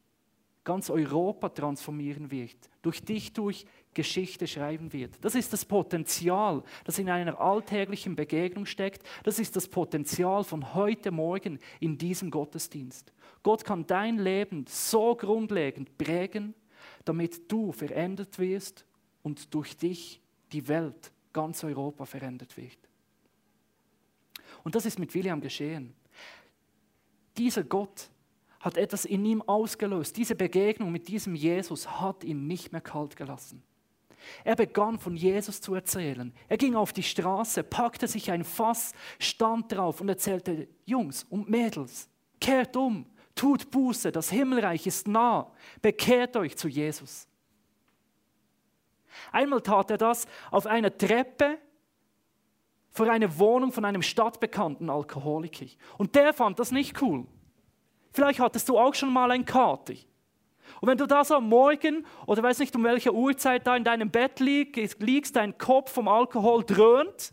ganz 0.63 0.89
Europa 0.89 1.49
transformieren 1.49 2.31
wird, 2.31 2.55
durch 2.81 3.03
dich 3.03 3.33
durch 3.33 3.67
Geschichte 3.93 4.47
schreiben 4.47 4.93
wird. 4.93 5.17
Das 5.21 5.35
ist 5.35 5.53
das 5.53 5.65
Potenzial, 5.65 6.63
das 6.85 7.01
in 7.01 7.11
einer 7.11 7.41
alltäglichen 7.41 8.15
Begegnung 8.15 8.65
steckt. 8.65 9.03
Das 9.25 9.41
ist 9.41 9.57
das 9.57 9.67
Potenzial 9.67 10.45
von 10.45 10.75
heute 10.75 11.11
Morgen 11.11 11.59
in 11.81 11.99
diesem 11.99 12.31
Gottesdienst. 12.31 13.13
Gott 13.43 13.65
kann 13.65 13.85
dein 13.85 14.19
Leben 14.19 14.65
so 14.69 15.17
grundlegend 15.17 15.99
prägen, 15.99 16.55
damit 17.05 17.51
du 17.51 17.73
verändert 17.73 18.39
wirst 18.39 18.87
und 19.25 19.53
durch 19.53 19.77
dich 19.77 20.21
die 20.53 20.69
Welt, 20.69 21.11
ganz 21.33 21.65
Europa 21.65 22.05
verändert 22.05 22.57
wird. 22.57 22.79
Und 24.63 24.77
das 24.77 24.87
ist 24.87 25.01
mit 25.01 25.13
William 25.17 25.41
geschehen. 25.41 25.97
Dieser 27.37 27.65
Gott 27.65 28.12
hat 28.63 28.77
etwas 28.77 29.05
in 29.05 29.25
ihm 29.25 29.43
ausgelöst. 29.43 30.17
Diese 30.17 30.35
Begegnung 30.35 30.91
mit 30.91 31.09
diesem 31.09 31.35
Jesus 31.35 32.01
hat 32.01 32.25
ihn 32.25 32.47
nicht 32.47 32.73
mehr 32.73 32.81
kalt 32.81 33.17
gelassen. 33.17 33.63
Er 34.45 34.55
begann 34.55 35.01
von 35.01 35.17
Jesus 35.17 35.61
zu 35.61 35.75
erzählen. 35.75 36.33
Er 36.49 36.57
ging 36.57 36.77
auf 36.77 36.93
die 36.93 37.03
Straße, 37.03 37.65
packte 37.65 38.07
sich 38.07 38.31
ein 38.31 38.45
Fass, 38.45 38.93
stand 39.19 39.73
drauf 39.73 40.01
und 40.01 40.09
erzählte, 40.09 40.69
Jungs 40.85 41.25
und 41.25 41.51
Mädels, 41.51 42.09
kehrt 42.41 42.77
um, 42.77 43.05
tut 43.35 43.71
Buße, 43.73 44.13
das 44.13 44.31
Himmelreich 44.31 44.87
ist 44.87 45.09
nah, 45.09 45.51
bekehrt 45.83 46.37
euch 46.37 46.57
zu 46.57 46.69
Jesus. 46.69 47.27
Einmal 49.33 49.61
tat 49.61 49.91
er 49.91 49.99
das 49.99 50.27
auf 50.53 50.67
einer 50.67 50.97
Treppe 50.97 51.59
vor 52.93 53.11
einer 53.11 53.39
Wohnung 53.39 53.73
von 53.73 53.85
einem 53.85 54.03
stadtbekannten 54.03 54.89
Alkoholiker. 54.89 55.67
Und 55.99 56.15
der 56.15 56.33
fand 56.33 56.61
das 56.61 56.71
nicht 56.71 57.03
cool. 57.03 57.27
Vielleicht 58.13 58.41
hattest 58.41 58.69
du 58.69 58.79
auch 58.79 58.95
schon 58.95 59.13
mal 59.13 59.31
ein 59.31 59.45
Kater. 59.45 59.95
Und 60.81 60.89
wenn 60.89 60.99
du 60.99 61.07
da 61.07 61.25
so 61.25 61.37
am 61.37 61.49
Morgen 61.49 62.05
oder 62.27 62.43
weiß 62.43 62.59
nicht 62.59 62.75
um 62.75 62.85
welche 62.85 63.15
Uhrzeit 63.15 63.67
da 63.67 63.77
in 63.77 63.85
deinem 63.85 64.11
Bett 64.11 64.41
liegst, 64.41 65.37
dein 65.37 65.57
Kopf 65.57 65.93
vom 65.93 66.09
Alkohol 66.09 66.65
dröhnt 66.65 67.33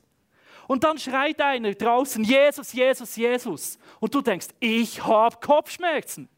und 0.68 0.84
dann 0.84 1.00
schreit 1.00 1.42
einer 1.42 1.74
draußen 1.74 2.24
Jesus, 2.24 2.74
Jesus, 2.74 3.16
Jesus 3.16 3.80
und 4.00 4.14
du 4.14 4.22
denkst, 4.22 4.50
ich 4.60 5.04
habe 5.04 5.38
Kopfschmerzen. 5.38 6.30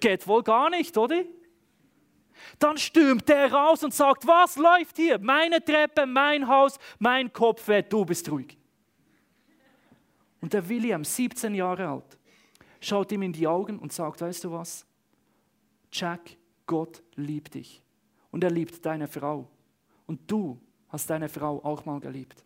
Geht 0.00 0.26
wohl 0.26 0.42
gar 0.42 0.70
nicht, 0.70 0.96
oder? 0.96 1.22
Dann 2.58 2.78
stürmt 2.78 3.28
der 3.28 3.52
raus 3.52 3.84
und 3.84 3.94
sagt, 3.94 4.26
was 4.26 4.56
läuft 4.56 4.96
hier? 4.96 5.18
Meine 5.18 5.64
Treppe, 5.64 6.06
mein 6.06 6.48
Haus, 6.48 6.78
mein 6.98 7.32
Kopf 7.32 7.70
du 7.88 8.04
bist 8.04 8.30
ruhig. 8.30 8.56
Und 10.40 10.52
der 10.52 10.68
William, 10.68 11.04
17 11.04 11.54
Jahre 11.54 11.88
alt, 11.88 12.18
schaut 12.86 13.12
ihm 13.12 13.22
in 13.22 13.32
die 13.32 13.46
Augen 13.46 13.78
und 13.78 13.92
sagt, 13.92 14.20
weißt 14.20 14.44
du 14.44 14.52
was? 14.52 14.86
Jack, 15.92 16.36
Gott 16.66 17.02
liebt 17.14 17.54
dich 17.54 17.82
und 18.30 18.44
er 18.44 18.50
liebt 18.50 18.84
deine 18.84 19.06
Frau. 19.06 19.48
Und 20.06 20.30
du 20.30 20.60
hast 20.88 21.08
deine 21.08 21.28
Frau 21.28 21.64
auch 21.64 21.84
mal 21.84 22.00
geliebt. 22.00 22.44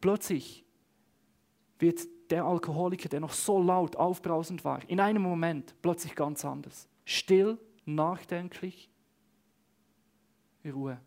Plötzlich 0.00 0.64
wird 1.78 2.00
der 2.30 2.44
Alkoholiker, 2.44 3.08
der 3.08 3.20
noch 3.20 3.32
so 3.32 3.62
laut 3.62 3.96
aufbrausend 3.96 4.64
war, 4.64 4.88
in 4.88 5.00
einem 5.00 5.22
Moment 5.22 5.74
plötzlich 5.82 6.14
ganz 6.14 6.44
anders. 6.44 6.88
Still, 7.04 7.58
nachdenklich, 7.84 8.90
Ruhe. 10.64 11.00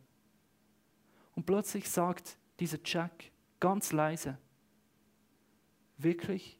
Und 1.35 1.45
plötzlich 1.45 1.89
sagt 1.89 2.37
dieser 2.59 2.79
Jack 2.83 3.31
ganz 3.59 3.91
leise, 3.91 4.37
wirklich, 5.97 6.59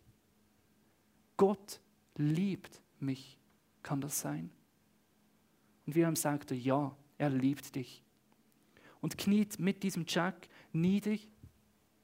Gott 1.36 1.80
liebt 2.16 2.82
mich. 3.00 3.40
Kann 3.84 4.02
das 4.02 4.20
sein? 4.20 4.52
Und 5.86 5.96
Wilhelm 5.96 6.16
sagte, 6.16 6.56
ja, 6.56 6.96
er 7.18 7.30
liebt 7.30 7.76
dich. 7.76 8.04
Und 9.00 9.18
kniet 9.18 9.60
mit 9.60 9.84
diesem 9.84 10.06
Jack 10.08 10.50
nieder 10.74 11.16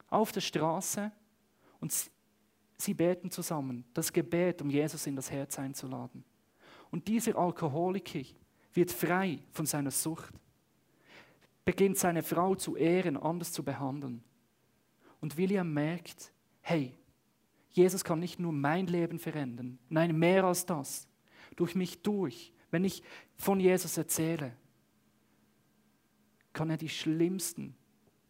auf 0.09 0.31
der 0.31 0.41
Straße 0.41 1.11
und 1.79 1.93
sie 2.77 2.93
beten 2.93 3.31
zusammen 3.31 3.83
das 3.93 4.13
Gebet, 4.13 4.61
um 4.61 4.69
Jesus 4.69 5.07
in 5.07 5.15
das 5.15 5.31
Herz 5.31 5.59
einzuladen. 5.59 6.23
Und 6.91 7.07
dieser 7.07 7.35
Alkoholiker 7.35 8.21
wird 8.73 8.91
frei 8.91 9.39
von 9.51 9.65
seiner 9.65 9.91
Sucht, 9.91 10.33
beginnt 11.65 11.97
seine 11.97 12.23
Frau 12.23 12.55
zu 12.55 12.75
ehren, 12.75 13.17
anders 13.17 13.51
zu 13.51 13.63
behandeln. 13.63 14.23
Und 15.19 15.37
William 15.37 15.73
merkt, 15.73 16.31
hey, 16.61 16.97
Jesus 17.73 18.03
kann 18.03 18.19
nicht 18.19 18.39
nur 18.39 18.53
mein 18.53 18.87
Leben 18.87 19.19
verändern, 19.19 19.79
nein, 19.89 20.17
mehr 20.17 20.43
als 20.45 20.65
das. 20.65 21.07
Durch 21.55 21.75
mich 21.75 22.01
durch. 22.01 22.53
Wenn 22.71 22.85
ich 22.85 23.03
von 23.35 23.59
Jesus 23.59 23.97
erzähle, 23.97 24.55
kann 26.53 26.69
er 26.69 26.77
die 26.77 26.89
schlimmsten, 26.89 27.75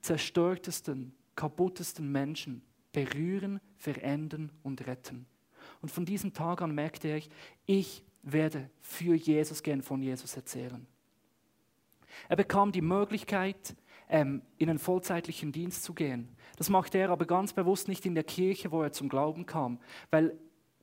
zerstörtesten, 0.02 1.14
kaputtesten 1.36 2.12
Menschen 2.12 2.62
berühren, 2.92 3.60
verändern 3.78 4.52
und 4.64 4.88
retten. 4.88 5.26
Und 5.82 5.90
von 5.90 6.06
diesem 6.06 6.34
Tag 6.34 6.62
an 6.62 6.74
merkte 6.74 7.16
ich, 7.16 7.30
ich 7.66 8.04
werde 8.22 8.70
für 8.82 9.16
Jesus 9.16 9.62
gehen, 9.62 9.82
von 9.82 10.02
Jesus 10.02 10.36
erzählen. 10.36 10.86
Er 12.30 12.38
bekam 12.38 12.72
die 12.72 12.82
Möglichkeit, 12.82 13.76
in 14.14 14.44
einen 14.60 14.78
vollzeitlichen 14.78 15.52
Dienst 15.52 15.84
zu 15.84 15.94
gehen. 15.94 16.30
Das 16.58 16.70
machte 16.70 17.00
er 17.00 17.10
aber 17.10 17.26
ganz 17.26 17.52
bewusst 17.52 17.88
nicht 17.88 18.06
in 18.06 18.14
der 18.14 18.24
Kirche, 18.24 18.72
wo 18.72 18.84
er 18.84 18.92
zum 18.92 19.10
Glauben 19.10 19.48
kam, 19.48 19.80
weil 20.12 20.38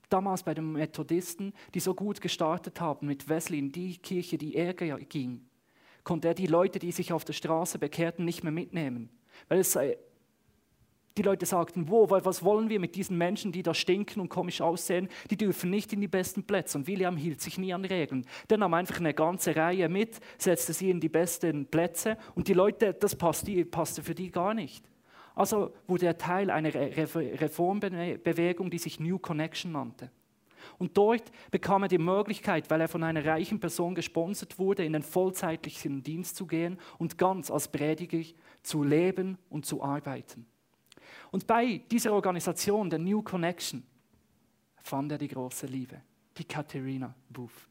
damals 0.09 0.43
bei 0.43 0.53
den 0.53 0.73
Methodisten, 0.73 1.53
die 1.73 1.79
so 1.79 1.95
gut 1.95 2.19
gestartet 2.19 2.81
haben 2.81 3.07
mit 3.07 3.29
Wesley 3.29 3.59
in 3.59 3.71
die 3.71 3.97
Kirche, 3.97 4.37
die 4.37 4.55
er 4.55 4.73
ging, 4.73 5.45
konnte 6.03 6.27
er 6.27 6.33
die 6.33 6.47
Leute, 6.47 6.79
die 6.79 6.91
sich 6.91 7.13
auf 7.13 7.23
der 7.23 7.31
Straße 7.31 7.79
bekehrten, 7.79 8.25
nicht 8.25 8.43
mehr 8.43 8.51
mitnehmen. 8.51 9.09
Weil 9.47 9.59
es 9.59 9.77
die 11.17 11.23
Leute 11.23 11.45
sagten, 11.45 11.89
wo, 11.89 12.09
was 12.09 12.43
wollen 12.43 12.69
wir 12.69 12.79
mit 12.79 12.95
diesen 12.95 13.17
Menschen, 13.17 13.51
die 13.51 13.63
da 13.63 13.73
stinken 13.73 14.21
und 14.21 14.29
komisch 14.29 14.61
aussehen? 14.61 15.09
Die 15.29 15.37
dürfen 15.37 15.69
nicht 15.69 15.91
in 15.91 16.01
die 16.01 16.07
besten 16.07 16.43
Plätze. 16.43 16.77
Und 16.77 16.87
William 16.87 17.17
hielt 17.17 17.41
sich 17.41 17.57
nie 17.57 17.73
an 17.73 17.83
Regeln. 17.83 18.25
Der 18.49 18.57
nahm 18.57 18.73
einfach 18.73 18.99
eine 18.99 19.13
ganze 19.13 19.55
Reihe 19.55 19.89
mit, 19.89 20.19
setzte 20.37 20.73
sie 20.73 20.89
in 20.89 20.99
die 20.99 21.09
besten 21.09 21.65
Plätze 21.65 22.17
und 22.35 22.47
die 22.47 22.53
Leute, 22.53 22.93
das 22.93 23.15
passte, 23.15 23.65
passte 23.65 24.03
für 24.03 24.15
die 24.15 24.31
gar 24.31 24.53
nicht. 24.53 24.89
Also 25.35 25.73
wurde 25.87 26.05
er 26.05 26.17
Teil 26.17 26.49
einer 26.49 26.73
Reformbewegung, 26.73 28.69
die 28.69 28.77
sich 28.77 28.99
New 28.99 29.19
Connection 29.19 29.71
nannte. 29.71 30.11
Und 30.77 30.97
dort 30.97 31.31
bekam 31.49 31.83
er 31.83 31.89
die 31.89 31.97
Möglichkeit, 31.97 32.69
weil 32.69 32.81
er 32.81 32.87
von 32.87 33.03
einer 33.03 33.25
reichen 33.25 33.59
Person 33.59 33.95
gesponsert 33.95 34.59
wurde, 34.59 34.85
in 34.85 34.93
den 34.93 35.03
vollzeitlichen 35.03 36.03
Dienst 36.03 36.35
zu 36.35 36.45
gehen 36.45 36.77
und 36.97 37.17
ganz 37.17 37.49
als 37.49 37.67
Prediger 37.67 38.23
zu 38.61 38.83
leben 38.83 39.37
und 39.49 39.65
zu 39.65 39.81
arbeiten. 39.81 40.45
Und 41.31 41.47
bei 41.47 41.81
dieser 41.89 42.13
Organisation, 42.13 42.89
der 42.89 42.99
New 42.99 43.21
Connection, 43.21 43.83
fand 44.83 45.11
er 45.11 45.17
die 45.17 45.29
große 45.29 45.65
Liebe, 45.65 46.01
die 46.37 46.43
Katharina 46.43 47.13
Booth. 47.29 47.67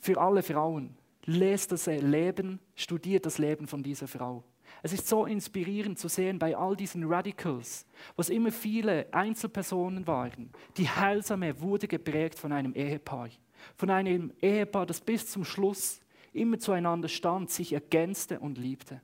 Für 0.00 0.18
alle 0.20 0.42
Frauen, 0.42 0.96
lest 1.24 1.72
das 1.72 1.86
Leben, 1.86 2.60
studiert 2.74 3.26
das 3.26 3.38
Leben 3.38 3.66
von 3.66 3.82
dieser 3.82 4.08
Frau. 4.08 4.44
Es 4.82 4.92
ist 4.92 5.08
so 5.08 5.26
inspirierend 5.26 5.98
zu 5.98 6.08
sehen 6.08 6.38
bei 6.38 6.56
all 6.56 6.76
diesen 6.76 7.04
Radicals, 7.04 7.86
was 8.14 8.28
immer 8.28 8.52
viele 8.52 9.12
Einzelpersonen 9.12 10.06
waren. 10.06 10.50
Die 10.76 10.88
Heilsame 10.88 11.60
wurde 11.60 11.88
geprägt 11.88 12.38
von 12.38 12.52
einem 12.52 12.74
Ehepaar. 12.74 13.28
Von 13.76 13.90
einem 13.90 14.32
Ehepaar, 14.40 14.86
das 14.86 15.00
bis 15.00 15.28
zum 15.28 15.44
Schluss 15.44 16.00
immer 16.32 16.58
zueinander 16.58 17.08
stand, 17.08 17.50
sich 17.50 17.72
ergänzte 17.72 18.38
und 18.38 18.58
liebte. 18.58 19.00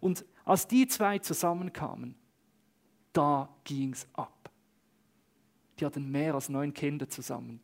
Und 0.00 0.24
als 0.44 0.66
die 0.66 0.86
zwei 0.86 1.18
zusammenkamen, 1.18 2.14
da 3.12 3.48
ging 3.64 3.92
es 3.92 4.06
ab. 4.12 4.50
Die 5.78 5.84
hatten 5.84 6.10
mehr 6.10 6.34
als 6.34 6.48
neun 6.48 6.72
Kinder 6.72 7.08
zusammen. 7.08 7.60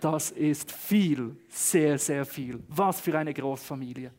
Das 0.00 0.30
ist 0.30 0.72
viel, 0.72 1.36
sehr, 1.48 1.98
sehr 1.98 2.24
viel. 2.24 2.62
Was 2.68 3.00
für 3.00 3.18
eine 3.18 3.32
Großfamilie. 3.32 4.12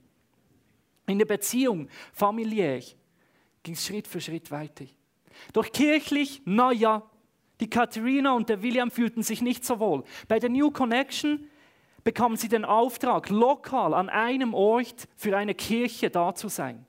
In 1.06 1.18
der 1.18 1.26
Beziehung 1.26 1.88
familiär 2.12 2.82
ging 3.64 3.74
es 3.74 3.86
Schritt 3.86 4.08
für 4.08 4.20
Schritt 4.20 4.52
weiter. 4.52 4.86
Doch 5.54 5.72
kirchlich, 5.72 6.42
naja, 6.46 7.04
die 7.60 7.70
Katharina 7.70 8.34
und 8.34 8.50
der 8.50 8.62
William 8.62 8.92
fühlten 8.92 9.24
sich 9.24 9.42
nicht 9.42 9.66
so 9.66 9.80
wohl. 9.80 10.04
Bei 10.28 10.40
der 10.40 10.50
New 10.50 10.72
Connection 10.72 11.48
bekamen 12.04 12.38
sie 12.38 12.50
den 12.50 12.66
Auftrag, 12.66 13.30
lokal 13.30 13.94
an 13.94 14.10
einem 14.10 14.54
Ort 14.54 15.08
für 15.16 15.36
eine 15.36 15.56
Kirche 15.56 16.10
da 16.10 16.36
zu 16.36 16.50
sein. 16.50 16.86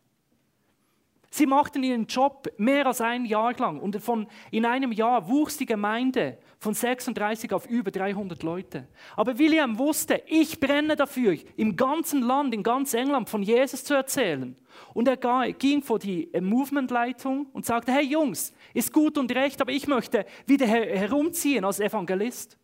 Sie 1.30 1.46
machten 1.46 1.82
ihren 1.82 2.06
Job 2.06 2.48
mehr 2.56 2.86
als 2.86 3.00
ein 3.02 3.26
Jahr 3.26 3.54
lang 3.58 3.80
und 3.80 4.00
von, 4.00 4.26
in 4.50 4.64
einem 4.64 4.92
Jahr 4.92 5.28
wuchs 5.28 5.58
die 5.58 5.66
Gemeinde 5.66 6.38
von 6.58 6.72
36 6.72 7.52
auf 7.52 7.66
über 7.66 7.90
300 7.90 8.42
Leute. 8.42 8.88
Aber 9.14 9.38
William 9.38 9.78
wusste, 9.78 10.22
ich 10.26 10.58
brenne 10.58 10.96
dafür, 10.96 11.36
im 11.56 11.76
ganzen 11.76 12.22
Land, 12.22 12.54
in 12.54 12.62
ganz 12.62 12.94
England 12.94 13.28
von 13.28 13.42
Jesus 13.42 13.84
zu 13.84 13.94
erzählen. 13.94 14.56
Und 14.94 15.06
er 15.06 15.52
ging 15.52 15.82
vor 15.82 15.98
die 15.98 16.32
äh, 16.32 16.40
Movementleitung 16.40 17.46
und 17.52 17.66
sagte, 17.66 17.92
hey 17.92 18.04
Jungs, 18.04 18.54
ist 18.72 18.92
gut 18.92 19.18
und 19.18 19.34
recht, 19.34 19.60
aber 19.60 19.72
ich 19.72 19.86
möchte 19.86 20.24
wieder 20.46 20.66
herumziehen 20.66 21.64
als 21.64 21.80
Evangelist. 21.80 22.56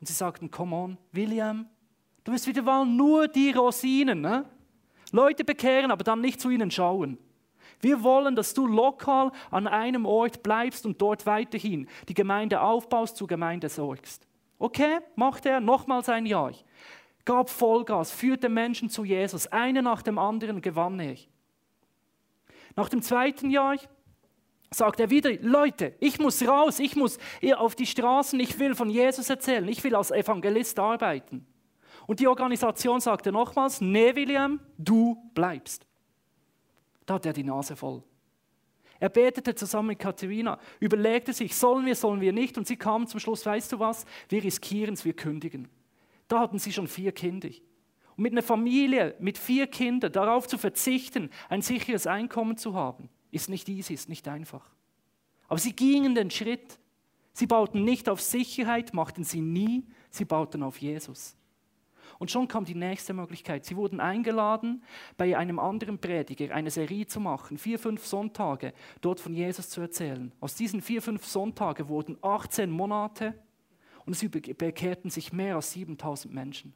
Und 0.00 0.06
sie 0.06 0.14
sagten, 0.14 0.50
come 0.50 0.76
on, 0.76 0.98
William, 1.12 1.66
du 2.24 2.32
wirst 2.32 2.46
wieder 2.46 2.84
nur 2.84 3.26
die 3.26 3.50
Rosinen. 3.50 4.20
Ne? 4.20 4.44
Leute 5.12 5.44
bekehren, 5.44 5.90
aber 5.90 6.04
dann 6.04 6.20
nicht 6.20 6.40
zu 6.40 6.50
ihnen 6.50 6.70
schauen. 6.70 7.18
Wir 7.80 8.02
wollen, 8.02 8.34
dass 8.36 8.54
du 8.54 8.66
lokal 8.66 9.30
an 9.50 9.66
einem 9.66 10.06
Ort 10.06 10.42
bleibst 10.42 10.86
und 10.86 11.00
dort 11.00 11.26
weiterhin 11.26 11.88
die 12.08 12.14
Gemeinde 12.14 12.60
aufbaust, 12.60 13.16
zur 13.16 13.28
Gemeinde 13.28 13.68
sorgst. 13.68 14.26
Okay, 14.58 14.98
macht 15.14 15.46
er 15.46 15.60
nochmals 15.60 16.08
ein 16.08 16.26
Jahr. 16.26 16.52
Gab 17.24 17.50
Vollgas, 17.50 18.10
führte 18.12 18.48
Menschen 18.48 18.88
zu 18.88 19.04
Jesus. 19.04 19.46
Eine 19.48 19.82
nach 19.82 20.02
dem 20.02 20.18
anderen 20.18 20.62
gewann 20.62 20.98
er. 21.00 21.16
Nach 22.76 22.88
dem 22.88 23.02
zweiten 23.02 23.50
Jahr 23.50 23.76
sagt 24.70 25.00
er 25.00 25.10
wieder, 25.10 25.32
Leute, 25.40 25.94
ich 26.00 26.18
muss 26.18 26.46
raus, 26.46 26.78
ich 26.78 26.96
muss 26.96 27.18
auf 27.56 27.74
die 27.74 27.86
Straßen, 27.86 28.38
ich 28.40 28.58
will 28.58 28.74
von 28.74 28.90
Jesus 28.90 29.30
erzählen, 29.30 29.66
ich 29.68 29.82
will 29.84 29.94
als 29.94 30.10
Evangelist 30.10 30.78
arbeiten. 30.78 31.46
Und 32.06 32.20
die 32.20 32.28
Organisation 32.28 33.00
sagte 33.00 33.32
nochmals, 33.32 33.80
nee 33.80 34.14
William, 34.14 34.60
du 34.78 35.16
bleibst. 35.34 35.86
Da 37.06 37.14
hat 37.14 37.26
er 37.26 37.32
die 37.32 37.44
Nase 37.44 37.76
voll. 37.76 38.02
Er 38.98 39.08
betete 39.08 39.54
zusammen 39.54 39.88
mit 39.88 39.98
Katharina, 39.98 40.58
überlegte 40.80 41.32
sich, 41.32 41.54
sollen 41.54 41.86
wir, 41.86 41.94
sollen 41.94 42.20
wir 42.20 42.32
nicht? 42.32 42.56
Und 42.56 42.66
sie 42.66 42.76
kamen 42.76 43.06
zum 43.06 43.20
Schluss, 43.20 43.44
weißt 43.44 43.72
du 43.72 43.78
was, 43.78 44.06
wir 44.28 44.42
riskieren 44.42 44.94
es, 44.94 45.04
wir 45.04 45.12
kündigen. 45.12 45.68
Da 46.28 46.40
hatten 46.40 46.58
sie 46.58 46.72
schon 46.72 46.88
vier 46.88 47.12
Kinder. 47.12 47.48
Und 48.16 48.22
mit 48.22 48.32
einer 48.32 48.42
Familie, 48.42 49.14
mit 49.20 49.36
vier 49.36 49.66
Kindern, 49.66 50.12
darauf 50.12 50.48
zu 50.48 50.56
verzichten, 50.56 51.30
ein 51.48 51.62
sicheres 51.62 52.06
Einkommen 52.06 52.56
zu 52.56 52.74
haben, 52.74 53.10
ist 53.30 53.50
nicht 53.50 53.68
easy, 53.68 53.92
ist 53.92 54.08
nicht 54.08 54.26
einfach. 54.28 54.64
Aber 55.48 55.58
sie 55.58 55.74
gingen 55.74 56.14
den 56.14 56.30
Schritt. 56.30 56.78
Sie 57.32 57.46
bauten 57.46 57.84
nicht 57.84 58.08
auf 58.08 58.22
Sicherheit, 58.22 58.94
machten 58.94 59.22
sie 59.22 59.42
nie, 59.42 59.84
sie 60.08 60.24
bauten 60.24 60.62
auf 60.62 60.80
Jesus. 60.80 61.36
Und 62.18 62.30
schon 62.30 62.48
kam 62.48 62.64
die 62.64 62.74
nächste 62.74 63.12
Möglichkeit. 63.12 63.64
Sie 63.64 63.76
wurden 63.76 64.00
eingeladen, 64.00 64.82
bei 65.16 65.36
einem 65.36 65.58
anderen 65.58 65.98
Prediger 65.98 66.54
eine 66.54 66.70
Serie 66.70 67.06
zu 67.06 67.20
machen, 67.20 67.58
vier, 67.58 67.78
fünf 67.78 68.06
Sonntage, 68.06 68.72
dort 69.00 69.20
von 69.20 69.34
Jesus 69.34 69.68
zu 69.68 69.80
erzählen. 69.80 70.32
Aus 70.40 70.54
diesen 70.54 70.80
vier, 70.80 71.02
fünf 71.02 71.26
Sonntagen 71.26 71.88
wurden 71.88 72.16
18 72.22 72.70
Monate 72.70 73.34
und 74.04 74.12
es 74.12 74.30
bekehrten 74.30 75.10
sich 75.10 75.32
mehr 75.32 75.56
als 75.56 75.72
7000 75.72 76.32
Menschen. 76.32 76.74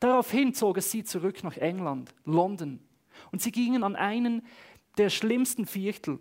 Daraufhin 0.00 0.54
zog 0.54 0.76
es 0.76 0.90
sie 0.90 1.02
zurück 1.02 1.42
nach 1.42 1.56
England, 1.56 2.14
London. 2.24 2.80
Und 3.30 3.42
sie 3.42 3.52
gingen 3.52 3.82
an 3.84 3.96
einen 3.96 4.42
der 4.98 5.10
schlimmsten 5.10 5.66
Viertel. 5.66 6.18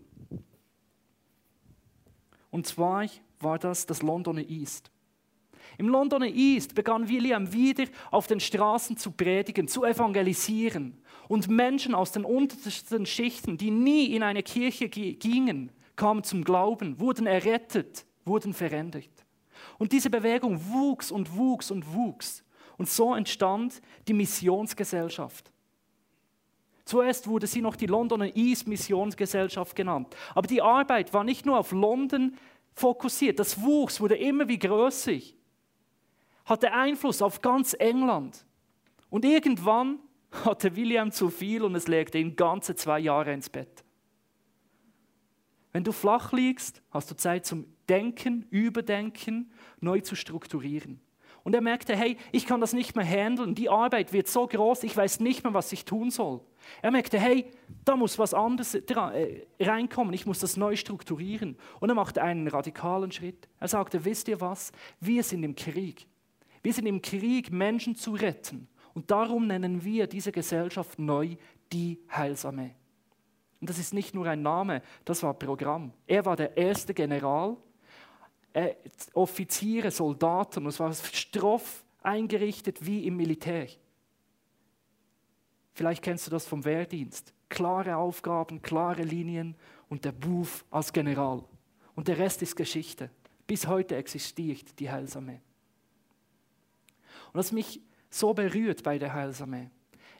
Und 2.49 2.67
zwar 2.67 3.05
war 3.39 3.59
das 3.59 3.85
das 3.85 4.01
Londoner 4.01 4.47
East. 4.47 4.91
Im 5.81 5.89
Londoner 5.89 6.27
East 6.27 6.75
begann 6.75 7.09
William 7.09 7.51
wieder 7.53 7.85
auf 8.11 8.27
den 8.27 8.39
Straßen 8.39 8.97
zu 8.97 9.09
predigen, 9.09 9.67
zu 9.67 9.83
evangelisieren. 9.83 11.01
Und 11.27 11.47
Menschen 11.47 11.95
aus 11.95 12.11
den 12.11 12.23
untersten 12.23 13.07
Schichten, 13.07 13.57
die 13.57 13.71
nie 13.71 14.13
in 14.13 14.21
eine 14.21 14.43
Kirche 14.43 14.89
gingen, 14.89 15.71
kamen 15.95 16.23
zum 16.23 16.43
Glauben, 16.43 16.99
wurden 16.99 17.25
errettet, 17.25 18.05
wurden 18.25 18.53
verändert. 18.53 19.09
Und 19.79 19.91
diese 19.91 20.11
Bewegung 20.11 20.63
wuchs 20.69 21.09
und 21.09 21.35
wuchs 21.35 21.71
und 21.71 21.91
wuchs. 21.95 22.43
Und 22.77 22.87
so 22.87 23.15
entstand 23.15 23.81
die 24.07 24.13
Missionsgesellschaft. 24.13 25.51
Zuerst 26.85 27.25
wurde 27.25 27.47
sie 27.47 27.61
noch 27.61 27.75
die 27.75 27.87
Londoner 27.87 28.35
East 28.35 28.67
Missionsgesellschaft 28.67 29.75
genannt. 29.75 30.15
Aber 30.35 30.45
die 30.45 30.61
Arbeit 30.61 31.11
war 31.11 31.23
nicht 31.23 31.47
nur 31.47 31.57
auf 31.57 31.71
London 31.71 32.37
fokussiert, 32.75 33.39
das 33.39 33.59
wuchs, 33.63 33.99
wurde 33.99 34.15
immer 34.15 34.47
wie 34.47 34.59
größer 34.59 35.40
hatte 36.51 36.73
Einfluss 36.73 37.21
auf 37.21 37.41
ganz 37.41 37.73
England. 37.79 38.45
Und 39.09 39.23
irgendwann 39.23 39.99
hatte 40.43 40.75
William 40.75 41.09
zu 41.09 41.29
viel 41.29 41.63
und 41.63 41.73
es 41.75 41.87
legte 41.87 42.17
ihn 42.17 42.35
ganze 42.35 42.75
zwei 42.75 42.99
Jahre 42.99 43.31
ins 43.31 43.49
Bett. 43.49 43.85
Wenn 45.71 45.85
du 45.85 45.93
flach 45.93 46.33
liegst, 46.33 46.81
hast 46.91 47.09
du 47.09 47.15
Zeit 47.15 47.45
zum 47.45 47.67
Denken, 47.87 48.45
Überdenken, 48.49 49.53
neu 49.79 50.01
zu 50.01 50.15
strukturieren. 50.15 50.99
Und 51.43 51.55
er 51.55 51.61
merkte, 51.61 51.95
hey, 51.95 52.17
ich 52.33 52.45
kann 52.45 52.59
das 52.59 52.73
nicht 52.73 52.97
mehr 52.97 53.05
handeln, 53.05 53.55
die 53.55 53.69
Arbeit 53.69 54.11
wird 54.11 54.27
so 54.27 54.45
groß, 54.45 54.83
ich 54.83 54.95
weiß 54.95 55.21
nicht 55.21 55.45
mehr, 55.45 55.53
was 55.53 55.71
ich 55.71 55.85
tun 55.85 56.11
soll. 56.11 56.41
Er 56.81 56.91
merkte, 56.91 57.17
hey, 57.17 57.49
da 57.85 57.95
muss 57.95 58.19
was 58.19 58.33
anderes 58.33 58.75
äh, 58.75 59.47
reinkommen, 59.57 60.13
ich 60.13 60.25
muss 60.25 60.39
das 60.39 60.57
neu 60.57 60.75
strukturieren. 60.75 61.57
Und 61.79 61.87
er 61.87 61.95
machte 61.95 62.21
einen 62.21 62.49
radikalen 62.49 63.13
Schritt. 63.13 63.47
Er 63.57 63.69
sagte, 63.69 64.03
wisst 64.03 64.27
ihr 64.27 64.41
was, 64.41 64.73
wir 64.99 65.23
sind 65.23 65.43
im 65.43 65.55
Krieg. 65.55 66.07
Wir 66.61 66.73
sind 66.73 66.85
im 66.85 67.01
Krieg, 67.01 67.51
Menschen 67.51 67.95
zu 67.95 68.13
retten. 68.13 68.67
Und 68.93 69.09
darum 69.09 69.47
nennen 69.47 69.83
wir 69.83 70.07
diese 70.07 70.31
Gesellschaft 70.31 70.99
neu 70.99 71.35
die 71.71 71.99
Heilsame. 72.11 72.75
Und 73.59 73.69
das 73.69 73.77
ist 73.77 73.93
nicht 73.93 74.13
nur 74.13 74.27
ein 74.27 74.41
Name, 74.41 74.81
das 75.05 75.23
war 75.23 75.33
Programm. 75.33 75.93
Er 76.07 76.25
war 76.25 76.35
der 76.35 76.57
erste 76.57 76.93
General, 76.93 77.55
Offiziere, 79.13 79.91
Soldaten, 79.91 80.65
es 80.65 80.79
war 80.79 80.93
stroff 80.93 81.85
eingerichtet 82.01 82.85
wie 82.85 83.05
im 83.05 83.15
Militär. 83.15 83.67
Vielleicht 85.73 86.03
kennst 86.03 86.27
du 86.27 86.31
das 86.31 86.45
vom 86.45 86.65
Wehrdienst. 86.65 87.33
Klare 87.47 87.95
Aufgaben, 87.95 88.61
klare 88.61 89.03
Linien 89.03 89.55
und 89.89 90.03
der 90.03 90.11
Buff 90.11 90.65
als 90.69 90.91
General. 90.91 91.43
Und 91.95 92.07
der 92.07 92.17
Rest 92.17 92.41
ist 92.41 92.55
Geschichte. 92.55 93.09
Bis 93.47 93.67
heute 93.67 93.95
existiert 93.95 94.79
die 94.79 94.89
Heilsame. 94.89 95.41
Und 97.33 97.39
was 97.39 97.51
mich 97.51 97.81
so 98.09 98.33
berührt 98.33 98.83
bei 98.83 98.97
der 98.97 99.13
Heilsame, 99.13 99.71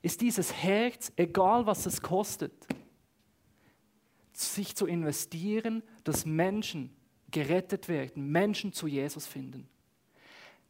ist 0.01 0.21
dieses 0.21 0.53
Herz, 0.53 1.11
egal 1.15 1.65
was 1.65 1.85
es 1.85 2.01
kostet, 2.01 2.53
sich 4.33 4.75
zu 4.75 4.87
investieren, 4.87 5.83
dass 6.03 6.25
Menschen 6.25 6.95
gerettet 7.29 7.87
werden, 7.87 8.31
Menschen 8.31 8.73
zu 8.73 8.87
Jesus 8.87 9.27
finden. 9.27 9.67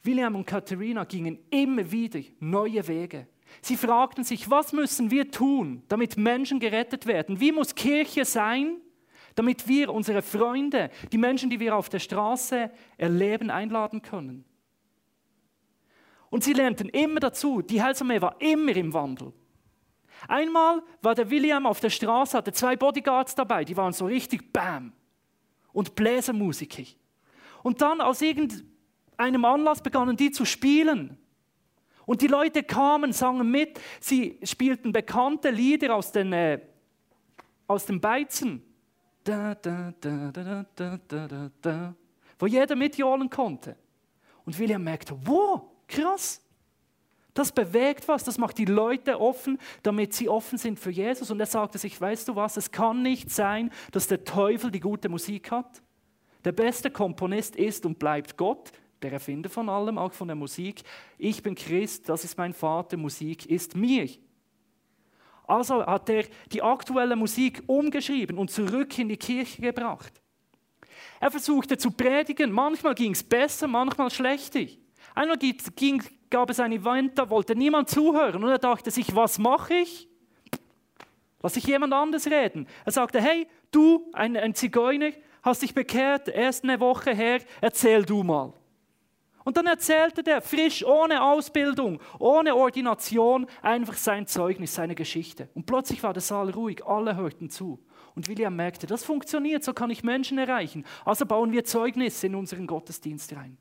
William 0.03 0.35
und 0.35 0.45
Katharina 0.45 1.03
gingen 1.03 1.39
immer 1.49 1.89
wieder 1.91 2.21
neue 2.39 2.87
Wege. 2.87 3.27
Sie 3.61 3.77
fragten 3.77 4.23
sich, 4.23 4.49
was 4.49 4.73
müssen 4.73 5.11
wir 5.11 5.29
tun, 5.29 5.83
damit 5.87 6.17
Menschen 6.17 6.59
gerettet 6.59 7.05
werden? 7.05 7.39
Wie 7.39 7.51
muss 7.51 7.75
Kirche 7.75 8.25
sein, 8.25 8.77
damit 9.35 9.67
wir 9.67 9.93
unsere 9.93 10.21
Freunde, 10.21 10.89
die 11.11 11.17
Menschen, 11.17 11.49
die 11.49 11.59
wir 11.59 11.75
auf 11.75 11.89
der 11.89 11.99
Straße 11.99 12.71
erleben, 12.97 13.49
einladen 13.49 14.01
können. 14.01 14.45
Und 16.31 16.45
sie 16.45 16.53
lernten 16.53 16.89
immer 16.89 17.19
dazu, 17.19 17.61
die 17.61 17.83
Heilsarmee 17.83 18.21
war 18.21 18.41
immer 18.41 18.75
im 18.75 18.93
Wandel. 18.93 19.33
Einmal 20.27 20.81
war 21.01 21.13
der 21.13 21.29
William 21.29 21.65
auf 21.65 21.81
der 21.81 21.89
Straße, 21.89 22.37
hatte 22.37 22.53
zwei 22.53 22.75
Bodyguards 22.77 23.35
dabei, 23.35 23.65
die 23.65 23.75
waren 23.75 23.91
so 23.91 24.05
richtig 24.05 24.53
Bam 24.53 24.93
und 25.73 25.93
Bläsermusikig. 25.93 26.97
Und 27.63 27.81
dann 27.81 27.99
aus 27.99 28.21
irgendeinem 28.21 29.45
Anlass 29.45 29.83
begannen 29.83 30.15
die 30.15 30.31
zu 30.31 30.45
spielen. 30.45 31.17
Und 32.05 32.21
die 32.21 32.27
Leute 32.27 32.63
kamen, 32.63 33.11
sangen 33.11 33.51
mit, 33.51 33.79
sie 33.99 34.39
spielten 34.43 34.93
bekannte 34.93 35.49
Lieder 35.49 35.95
aus 35.95 36.13
den, 36.13 36.31
äh, 36.31 36.61
aus 37.67 37.85
den 37.85 37.99
Beizen. 37.99 38.63
Da, 39.23 39.53
da, 39.55 39.93
da, 39.99 40.31
da, 40.31 40.65
da, 40.75 40.99
da, 41.07 41.51
da, 41.61 41.95
wo 42.39 42.47
jeder 42.47 42.75
mitjohlen 42.75 43.29
konnte. 43.29 43.75
Und 44.45 44.57
William 44.57 44.83
merkte, 44.83 45.15
wow, 45.25 45.70
krass. 45.91 46.41
Das 47.33 47.51
bewegt 47.51 48.07
was, 48.07 48.23
das 48.23 48.37
macht 48.37 48.57
die 48.57 48.65
Leute 48.65 49.19
offen, 49.19 49.57
damit 49.83 50.13
sie 50.13 50.27
offen 50.27 50.57
sind 50.57 50.79
für 50.79 50.89
Jesus. 50.89 51.31
Und 51.31 51.39
er 51.39 51.45
sagte 51.45 51.77
sich, 51.77 51.99
weißt 51.99 52.27
du 52.27 52.35
was, 52.35 52.57
es 52.57 52.71
kann 52.71 53.01
nicht 53.03 53.29
sein, 53.29 53.71
dass 53.91 54.07
der 54.07 54.25
Teufel 54.25 54.69
die 54.69 54.81
gute 54.81 55.07
Musik 55.07 55.51
hat. 55.51 55.81
Der 56.43 56.51
beste 56.51 56.91
Komponist 56.91 57.55
ist 57.55 57.85
und 57.85 57.99
bleibt 57.99 58.35
Gott, 58.35 58.71
der 59.01 59.13
Erfinder 59.13 59.49
von 59.49 59.69
allem, 59.69 59.97
auch 59.97 60.11
von 60.11 60.27
der 60.27 60.35
Musik. 60.35 60.81
Ich 61.17 61.41
bin 61.41 61.55
Christ, 61.55 62.09
das 62.09 62.23
ist 62.25 62.37
mein 62.37 62.53
Vater, 62.53 62.97
Musik 62.97 63.45
ist 63.45 63.75
mir. 63.75 64.09
Also 65.47 65.85
hat 65.85 66.09
er 66.09 66.25
die 66.51 66.61
aktuelle 66.61 67.15
Musik 67.15 67.63
umgeschrieben 67.67 68.37
und 68.37 68.51
zurück 68.51 68.97
in 68.99 69.09
die 69.09 69.17
Kirche 69.17 69.61
gebracht. 69.61 70.21
Er 71.19 71.31
versuchte 71.31 71.77
zu 71.77 71.91
predigen, 71.91 72.51
manchmal 72.51 72.95
ging 72.95 73.11
es 73.11 73.23
besser, 73.23 73.67
manchmal 73.67 74.09
schlechter. 74.09 74.65
Einmal 75.15 75.37
ging, 75.37 76.03
gab 76.29 76.49
es 76.49 76.59
ein 76.59 76.71
Event, 76.71 77.17
da 77.17 77.29
wollte 77.29 77.55
niemand 77.55 77.89
zuhören 77.89 78.43
und 78.43 78.49
er 78.49 78.57
dachte 78.57 78.91
sich, 78.91 79.15
was 79.15 79.37
mache 79.37 79.73
ich? 79.75 80.07
Lass 81.41 81.57
ich 81.57 81.65
jemand 81.65 81.93
anders 81.93 82.27
reden. 82.27 82.67
Er 82.85 82.91
sagte, 82.91 83.21
hey, 83.21 83.47
du, 83.71 84.09
ein, 84.13 84.37
ein 84.37 84.53
Zigeuner, 84.53 85.11
hast 85.41 85.61
dich 85.61 85.73
bekehrt, 85.73 86.27
erst 86.27 86.63
eine 86.63 86.79
Woche 86.79 87.13
her, 87.13 87.41
erzähl 87.61 88.05
du 88.05 88.23
mal. 88.23 88.53
Und 89.43 89.57
dann 89.57 89.65
erzählte 89.65 90.21
der 90.21 90.41
frisch, 90.41 90.85
ohne 90.85 91.23
Ausbildung, 91.23 91.99
ohne 92.19 92.55
Ordination, 92.55 93.47
einfach 93.63 93.95
sein 93.95 94.27
Zeugnis, 94.27 94.75
seine 94.75 94.93
Geschichte. 94.93 95.49
Und 95.55 95.65
plötzlich 95.65 96.03
war 96.03 96.13
der 96.13 96.21
Saal 96.21 96.51
ruhig, 96.51 96.85
alle 96.85 97.15
hörten 97.15 97.49
zu. 97.49 97.79
Und 98.13 98.27
William 98.27 98.55
merkte, 98.55 98.85
das 98.85 99.03
funktioniert, 99.03 99.63
so 99.63 99.73
kann 99.73 99.89
ich 99.89 100.03
Menschen 100.03 100.37
erreichen. 100.37 100.85
Also 101.05 101.25
bauen 101.25 101.51
wir 101.51 101.63
Zeugnisse 101.63 102.27
in 102.27 102.35
unseren 102.35 102.67
Gottesdienst 102.67 103.35
rein. 103.35 103.57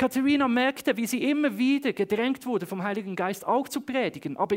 Katharina 0.00 0.48
merkte, 0.48 0.96
wie 0.96 1.06
sie 1.06 1.22
immer 1.28 1.58
wieder 1.58 1.92
gedrängt 1.92 2.46
wurde 2.46 2.64
vom 2.64 2.82
Heiligen 2.82 3.14
Geist 3.14 3.46
auch 3.46 3.68
zu 3.68 3.82
predigen, 3.82 4.34
aber 4.38 4.56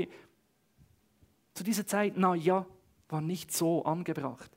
zu 1.54 1.66
dieser 1.66 1.86
Zeit, 1.86 2.14
na 2.16 2.34
ja, 2.34 2.66
war 3.10 3.20
nicht 3.20 3.52
so 3.52 3.84
angebracht. 3.84 4.50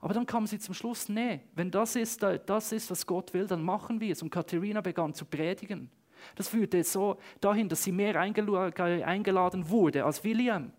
Aber 0.00 0.12
dann 0.12 0.26
kam 0.26 0.44
sie 0.48 0.58
zum 0.58 0.74
Schluss, 0.74 1.08
nee, 1.08 1.38
wenn 1.54 1.70
das 1.70 1.94
ist, 1.94 2.20
das 2.20 2.72
ist, 2.72 2.90
was 2.90 3.06
Gott 3.06 3.32
will, 3.32 3.46
dann 3.46 3.62
machen 3.62 4.00
wir 4.00 4.10
es. 4.10 4.22
Und 4.22 4.30
Katharina 4.30 4.80
begann 4.80 5.14
zu 5.14 5.24
predigen. 5.24 5.88
Das 6.34 6.48
führte 6.48 6.82
so 6.82 7.16
dahin, 7.40 7.68
dass 7.68 7.84
sie 7.84 7.92
mehr 7.92 8.18
eingeladen 8.18 9.70
wurde 9.70 10.04
als 10.04 10.24
William. 10.24 10.72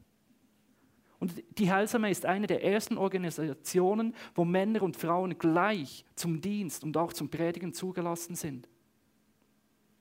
Und 1.18 1.32
die 1.58 1.72
Heilsame 1.72 2.12
ist 2.12 2.26
eine 2.26 2.46
der 2.46 2.62
ersten 2.62 2.98
Organisationen, 2.98 4.14
wo 4.36 4.44
Männer 4.44 4.84
und 4.84 4.98
Frauen 4.98 5.38
gleich 5.38 6.04
zum 6.16 6.42
Dienst 6.42 6.84
und 6.84 6.98
auch 6.98 7.14
zum 7.14 7.30
Predigen 7.30 7.72
zugelassen 7.74 8.36
sind. 8.36 8.68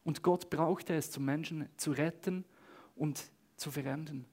Und 0.06 0.22
Gott 0.22 0.48
brauchte 0.50 0.94
es, 0.94 1.10
zum 1.10 1.24
Menschen 1.24 1.68
zu 1.76 1.90
retten 1.90 2.44
und 2.94 3.24
zu 3.56 3.72
verändern. 3.72 4.24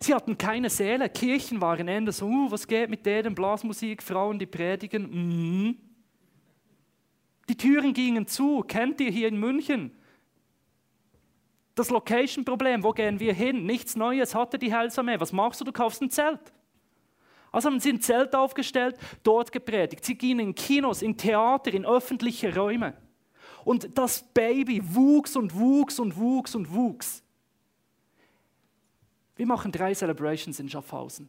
Sie 0.00 0.14
hatten 0.14 0.38
keine 0.38 0.70
Seele. 0.70 1.10
Kirchen 1.10 1.60
waren 1.60 1.86
eher 1.86 2.10
so, 2.10 2.24
uh, 2.24 2.50
was 2.50 2.66
geht 2.66 2.88
mit 2.88 3.04
denen? 3.04 3.34
Blasmusik, 3.34 4.02
Frauen, 4.02 4.38
die 4.38 4.46
predigen. 4.46 5.66
Mm. 5.66 5.76
Die 7.50 7.56
Türen 7.58 7.92
gingen 7.92 8.26
zu. 8.26 8.62
Kennt 8.62 9.02
ihr 9.02 9.10
hier 9.10 9.28
in 9.28 9.38
München? 9.38 9.94
Das 11.74 11.90
Location-Problem, 11.90 12.82
wo 12.82 12.92
gehen 12.92 13.20
wir 13.20 13.34
hin? 13.34 13.66
Nichts 13.66 13.96
Neues 13.96 14.34
hatte 14.34 14.58
die 14.58 14.74
Heilsarmee. 14.74 15.20
Was 15.20 15.34
machst 15.34 15.60
du? 15.60 15.66
Du 15.66 15.72
kaufst 15.72 16.00
ein 16.00 16.10
Zelt. 16.10 16.40
Also 17.52 17.68
haben 17.68 17.80
sie 17.80 17.92
ein 17.92 18.00
Zelt 18.00 18.34
aufgestellt, 18.34 18.96
dort 19.22 19.52
gepredigt. 19.52 20.06
Sie 20.06 20.16
gingen 20.16 20.40
in 20.40 20.54
Kinos, 20.54 21.02
in 21.02 21.18
Theater, 21.18 21.74
in 21.74 21.84
öffentliche 21.84 22.54
Räume. 22.54 22.96
Und 23.68 23.98
das 23.98 24.22
Baby 24.22 24.80
wuchs 24.82 25.36
und 25.36 25.54
wuchs 25.54 25.98
und 25.98 26.16
wuchs 26.16 26.54
und 26.54 26.72
wuchs. 26.72 27.22
Wir 29.36 29.44
machen 29.44 29.70
drei 29.70 29.92
Celebrations 29.92 30.58
in 30.58 30.70
Schaffhausen. 30.70 31.28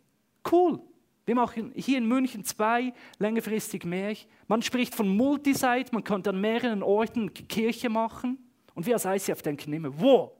Cool. 0.50 0.80
Wir 1.26 1.36
machen 1.36 1.74
hier 1.76 1.98
in 1.98 2.08
München 2.08 2.46
zwei, 2.46 2.94
längerfristig 3.18 3.84
mehr. 3.84 4.16
Man 4.48 4.62
spricht 4.62 4.96
von 4.96 5.18
Multisite, 5.18 5.90
man 5.92 6.06
könnte 6.06 6.30
an 6.30 6.40
mehreren 6.40 6.82
Orten 6.82 7.34
Kirche 7.34 7.90
machen. 7.90 8.38
Und 8.74 8.86
wir 8.86 8.94
als 8.94 9.04
ICF 9.04 9.42
denken 9.42 9.74
immer, 9.74 10.00
wow, 10.00 10.32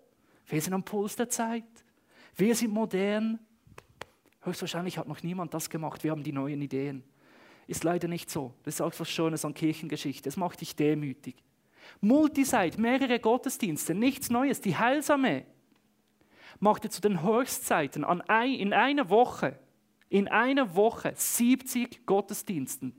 wir 0.46 0.62
sind 0.62 0.76
am 0.76 0.84
Puls 0.86 1.18
der 1.18 1.28
Zeit. 1.28 1.66
Wir 2.34 2.56
sind 2.56 2.72
modern. 2.72 3.40
Höchstwahrscheinlich 4.44 4.98
hat 4.98 5.10
noch 5.10 5.22
niemand 5.22 5.54
das 5.54 5.70
gemacht. 5.70 6.02
Wir 6.06 6.12
haben 6.12 6.24
die 6.24 6.32
neuen 6.32 6.62
Ideen. 6.62 7.04
Ist 7.68 7.84
leider 7.84 8.08
nicht 8.08 8.30
so. 8.30 8.54
Das 8.64 8.76
ist 8.76 8.82
auch 8.82 8.94
was 8.98 9.10
Schönes 9.10 9.44
an 9.44 9.54
Kirchengeschichte. 9.54 10.30
Es 10.30 10.38
macht 10.38 10.62
dich 10.62 10.78
demütig. 10.78 11.44
Multisite, 12.02 12.80
mehrere 12.80 13.20
Gottesdienste, 13.20 13.94
nichts 13.94 14.30
Neues. 14.30 14.62
Die 14.62 14.78
Heilsame 14.78 15.46
machte 16.60 16.90
zu 16.90 17.02
den 17.02 17.24
Höchstzeiten 17.24 18.04
an 18.04 18.22
ein, 18.22 18.54
in 18.54 18.74
einer 18.74 19.10
Woche, 19.10 19.58
in 20.10 20.28
einer 20.28 20.76
Woche 20.76 21.14
70 21.16 22.06
Gottesdiensten 22.06 22.94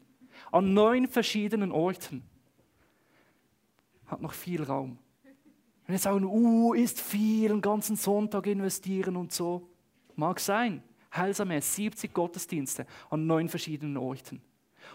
an 0.53 0.75
neun 0.75 1.07
verschiedenen 1.07 1.73
Orten. 1.73 2.23
Hat 4.07 4.23
noch 4.23 4.33
viel 4.33 4.63
Raum. 4.63 4.99
Wenn 5.87 5.95
wir 5.95 5.99
sagen, 5.99 6.25
uh, 6.25 6.73
ist 6.73 7.01
viel, 7.01 7.51
einen 7.51 7.61
ganzen 7.61 7.97
Sonntag 7.97 8.47
investieren 8.47 9.17
und 9.17 9.33
so. 9.33 9.69
Mag 10.17 10.41
sein. 10.41 10.83
Heilsame 11.15 11.61
70 11.61 12.13
Gottesdienste 12.15 12.87
an 13.11 13.27
neun 13.27 13.49
verschiedenen 13.49 13.97
Orten. 13.97 14.41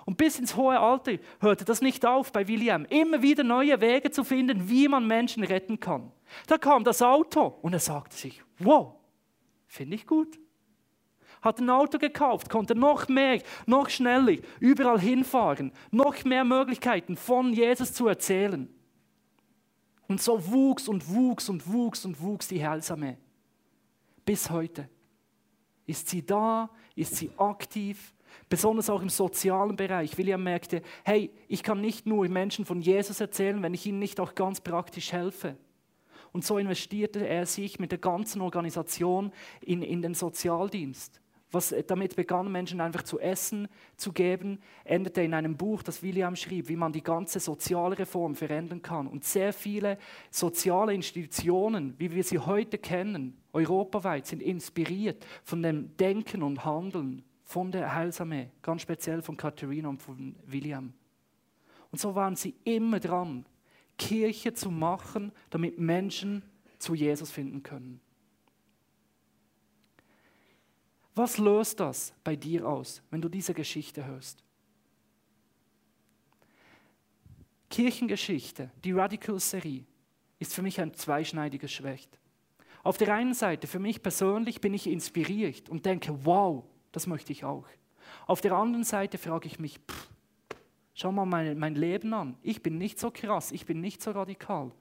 Und 0.05 0.17
bis 0.17 0.37
ins 0.37 0.55
hohe 0.55 0.79
Alter 0.79 1.13
hörte 1.39 1.65
das 1.65 1.81
nicht 1.81 2.05
auf 2.05 2.31
bei 2.31 2.47
William. 2.47 2.85
Immer 2.85 3.23
wieder 3.23 3.43
neue 3.43 3.81
Wege 3.81 4.11
zu 4.11 4.23
finden, 4.23 4.69
wie 4.69 4.87
man 4.87 5.07
Menschen 5.07 5.43
retten 5.43 5.79
kann. 5.79 6.11
Da 6.45 6.59
kam 6.59 6.83
das 6.83 7.01
Auto 7.01 7.57
und 7.63 7.73
er 7.73 7.79
sagte 7.79 8.15
sich, 8.15 8.43
wow, 8.59 8.93
finde 9.67 9.95
ich 9.95 10.05
gut. 10.05 10.39
Hat 11.41 11.59
ein 11.59 11.69
Auto 11.69 11.97
gekauft, 11.97 12.49
konnte 12.49 12.75
noch 12.75 13.07
mehr, 13.07 13.41
noch 13.65 13.89
schneller 13.89 14.37
überall 14.59 14.99
hinfahren, 14.99 15.71
noch 15.91 16.23
mehr 16.23 16.43
Möglichkeiten 16.43 17.17
von 17.17 17.51
Jesus 17.51 17.93
zu 17.93 18.07
erzählen. 18.07 18.69
Und 20.07 20.21
so 20.21 20.51
wuchs 20.51 20.87
und 20.87 21.07
wuchs 21.09 21.49
und 21.49 21.71
wuchs 21.71 22.05
und 22.05 22.21
wuchs 22.21 22.47
die 22.47 22.65
Heilsame. 22.65 23.17
Bis 24.23 24.49
heute. 24.51 24.87
Ist 25.87 26.09
sie 26.09 26.23
da? 26.23 26.69
Ist 26.95 27.15
sie 27.15 27.31
aktiv? 27.37 28.14
Besonders 28.49 28.89
auch 28.89 29.01
im 29.01 29.09
sozialen 29.09 29.75
Bereich. 29.75 30.17
William 30.17 30.43
merkte, 30.43 30.81
hey, 31.03 31.31
ich 31.47 31.63
kann 31.63 31.81
nicht 31.81 32.05
nur 32.05 32.27
Menschen 32.29 32.65
von 32.65 32.81
Jesus 32.81 33.19
erzählen, 33.19 33.61
wenn 33.63 33.73
ich 33.73 33.85
ihnen 33.85 33.99
nicht 33.99 34.19
auch 34.19 34.35
ganz 34.35 34.61
praktisch 34.61 35.11
helfe. 35.11 35.57
Und 36.31 36.43
so 36.43 36.57
investierte 36.57 37.25
er 37.25 37.45
sich 37.45 37.79
mit 37.79 37.91
der 37.91 37.99
ganzen 37.99 38.41
Organisation 38.41 39.31
in, 39.61 39.81
in 39.81 40.01
den 40.01 40.13
Sozialdienst. 40.13 41.21
Was 41.51 41.73
damit 41.87 42.17
begann, 42.17 42.51
Menschen 42.51 42.81
einfach 42.81 43.03
zu 43.03 43.21
essen 43.21 43.69
zu 43.95 44.11
geben, 44.11 44.59
endete 44.83 45.21
in 45.21 45.33
einem 45.33 45.55
Buch, 45.55 45.81
das 45.83 46.03
William 46.03 46.35
schrieb, 46.35 46.67
wie 46.67 46.75
man 46.75 46.91
die 46.91 47.03
ganze 47.03 47.39
soziale 47.39 47.97
Reform 47.97 48.35
verändern 48.35 48.81
kann. 48.81 49.07
Und 49.07 49.23
sehr 49.23 49.53
viele 49.53 49.97
soziale 50.29 50.93
Institutionen, 50.93 51.93
wie 51.97 52.11
wir 52.11 52.25
sie 52.25 52.39
heute 52.39 52.77
kennen, 52.77 53.37
europaweit, 53.53 54.27
sind 54.27 54.41
inspiriert 54.41 55.25
von 55.45 55.63
dem 55.63 55.95
Denken 55.95 56.43
und 56.43 56.65
Handeln 56.65 57.23
von 57.45 57.71
der 57.71 57.93
Heilsarmee, 57.93 58.49
ganz 58.61 58.81
speziell 58.81 59.21
von 59.21 59.37
Katharina 59.37 59.87
und 59.87 60.01
von 60.01 60.35
William. 60.45 60.93
Und 61.91 61.99
so 61.99 62.15
waren 62.15 62.35
sie 62.35 62.55
immer 62.65 62.99
dran, 62.99 63.45
Kirche 63.97 64.53
zu 64.53 64.69
machen, 64.69 65.31
damit 65.51 65.79
Menschen 65.79 66.43
zu 66.79 66.95
Jesus 66.95 67.31
finden 67.31 67.63
können. 67.63 68.01
Was 71.13 71.37
löst 71.37 71.79
das 71.79 72.13
bei 72.23 72.35
dir 72.35 72.67
aus, 72.67 73.01
wenn 73.09 73.21
du 73.21 73.29
diese 73.29 73.53
Geschichte 73.53 74.03
hörst? 74.05 74.43
Kirchengeschichte, 77.69 78.69
die 78.83 78.91
Radical-Serie, 78.91 79.85
ist 80.39 80.53
für 80.53 80.61
mich 80.61 80.81
ein 80.81 80.93
zweischneidiges 80.93 81.71
Schwert. 81.71 82.19
Auf 82.83 82.97
der 82.97 83.13
einen 83.13 83.33
Seite, 83.33 83.67
für 83.67 83.79
mich 83.79 84.03
persönlich, 84.03 84.61
bin 84.61 84.73
ich 84.73 84.87
inspiriert 84.87 85.69
und 85.69 85.85
denke, 85.85 86.25
wow, 86.25 86.63
Das 86.95 87.07
möchte 87.07 87.33
ich 87.33 87.43
auch. 87.43 87.65
Auf 88.25 88.39
der 88.39 88.53
anderen 88.53 88.85
Seite 88.85 89.17
frage 89.17 89.47
ich 89.47 89.59
mich, 89.59 89.79
pff, 89.79 90.07
schau 90.93 91.11
mal 91.11 91.25
mein, 91.25 91.59
mein 91.59 91.75
Leben 91.75 92.13
an. 92.13 92.37
Ich 92.41 92.63
bin 92.63 92.77
nicht 92.77 93.01
so 93.01 93.11
krass, 93.11 93.51
ich 93.51 93.65
bin 93.65 93.81
nicht 93.81 94.01
so 94.01 94.11
radikal. 94.11 94.71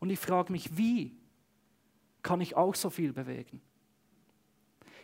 Und 0.00 0.10
ich 0.10 0.18
frage 0.18 0.52
mich, 0.52 0.76
wie 0.76 1.16
kann 2.20 2.42
ich 2.42 2.58
auch 2.58 2.74
so 2.74 2.90
viel 2.90 3.14
bewegen? 3.14 3.62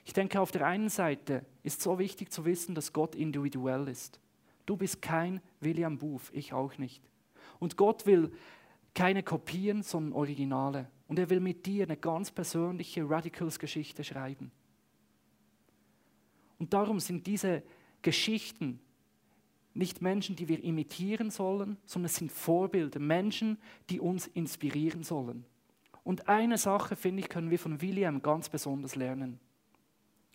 Ich 0.05 0.12
denke, 0.12 0.38
auf 0.38 0.51
der 0.51 0.66
einen 0.66 0.90
Seite 0.90 1.42
ist 1.62 1.81
so 1.81 1.99
wichtig 1.99 2.31
zu 2.31 2.44
wissen, 2.44 2.75
dass 2.75 2.92
Gott 2.92 3.14
individuell 3.14 3.88
ist. 3.88 4.20
Du 4.66 4.77
bist 4.77 5.01
kein 5.01 5.40
William 5.61 5.96
Booth, 5.96 6.31
ich 6.33 6.53
auch 6.53 6.77
nicht. 6.77 7.03
Und 7.61 7.79
Gott 7.79 8.05
will 8.05 8.31
keine 8.92 9.22
Kopien, 9.22 9.83
sondern 9.83 10.12
Originale. 10.12 10.90
Und 11.09 11.18
er 11.18 11.31
will 11.31 11.40
mit 11.40 11.64
dir 11.64 11.85
eine 11.85 11.96
ganz 11.96 12.31
persönliche 12.31 13.09
Radicals-Geschichte 13.09 14.05
schreiben. 14.05 14.53
Und 16.58 16.72
darum 16.72 17.00
sind 17.00 17.26
diese 17.26 17.62
Geschichten 18.02 18.80
nicht 19.74 20.00
Menschen, 20.00 20.36
die 20.36 20.48
wir 20.48 20.62
imitieren 20.64 21.30
sollen, 21.30 21.76
sondern 21.84 22.06
es 22.06 22.16
sind 22.16 22.32
Vorbilder, 22.32 22.98
Menschen, 22.98 23.58
die 23.90 24.00
uns 24.00 24.26
inspirieren 24.26 25.02
sollen. 25.02 25.44
Und 26.02 26.28
eine 26.28 26.56
Sache, 26.56 26.96
finde 26.96 27.20
ich, 27.20 27.28
können 27.28 27.50
wir 27.50 27.58
von 27.58 27.82
William 27.82 28.22
ganz 28.22 28.48
besonders 28.48 28.94
lernen. 28.94 29.38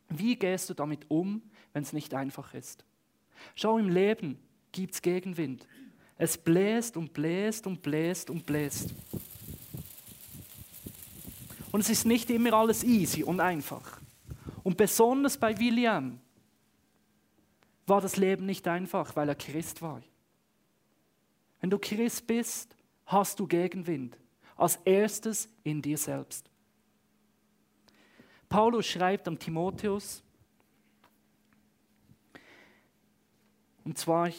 Wie 0.10 0.36
gehst 0.36 0.70
du 0.70 0.74
damit 0.74 1.10
um, 1.10 1.42
wenn 1.74 1.84
es 1.84 1.94
nicht 1.94 2.14
einfach 2.14 2.54
ist? 2.54 2.86
Schau, 3.56 3.78
im 3.78 3.90
Leben 3.90 4.38
gibt 4.72 4.94
es 4.94 5.02
Gegenwind. 5.02 5.66
Es 6.18 6.38
bläst 6.38 6.98
und 6.98 7.14
bläst 7.14 7.66
und 7.66 7.82
bläst 7.82 8.30
und 8.30 8.46
bläst. 8.46 8.94
Und 11.72 11.80
es 11.80 11.90
ist 11.90 12.06
nicht 12.06 12.30
immer 12.30 12.54
alles 12.54 12.84
easy 12.84 13.24
und 13.24 13.40
einfach. 13.40 14.01
Und 14.64 14.78
besonders 14.78 15.38
bei 15.38 15.58
William 15.60 16.20
war 17.88 18.02
das 18.02 18.18
Leben 18.18 18.46
nicht 18.46 18.68
einfach, 18.68 19.16
weil 19.16 19.30
er 19.30 19.36
Christ 19.36 19.82
war. 19.82 20.02
Wenn 21.60 21.70
du 21.70 21.80
Christ 21.80 22.26
bist, 22.28 22.76
hast 23.06 23.40
du 23.40 23.48
Gegenwind. 23.48 24.18
Als 24.56 24.78
erstes 24.86 25.50
in 25.64 25.82
dir 25.82 25.98
selbst. 25.98 26.50
Paulus 28.48 28.86
schreibt 28.86 29.28
am 29.28 29.40
Timotheus, 29.40 30.24
und 33.84 33.98
zwar 33.98 34.30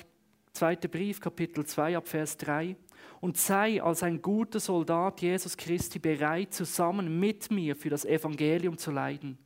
zweiter 0.53 0.89
Brief, 0.89 1.21
Kapitel 1.21 1.65
2, 1.65 1.97
ab 1.97 2.07
Vers 2.07 2.37
3, 2.37 2.77
und 3.21 3.37
sei 3.37 3.83
als 3.83 4.03
ein 4.03 4.21
guter 4.21 4.61
Soldat 4.61 5.21
Jesus 5.23 5.57
Christi 5.57 5.99
bereit, 5.99 6.53
zusammen 6.55 7.19
mit 7.19 7.51
mir 7.51 7.75
für 7.75 7.91
das 7.91 8.05
Evangelium 8.05 8.77
zu 8.77 8.91
leiden. 8.91 9.39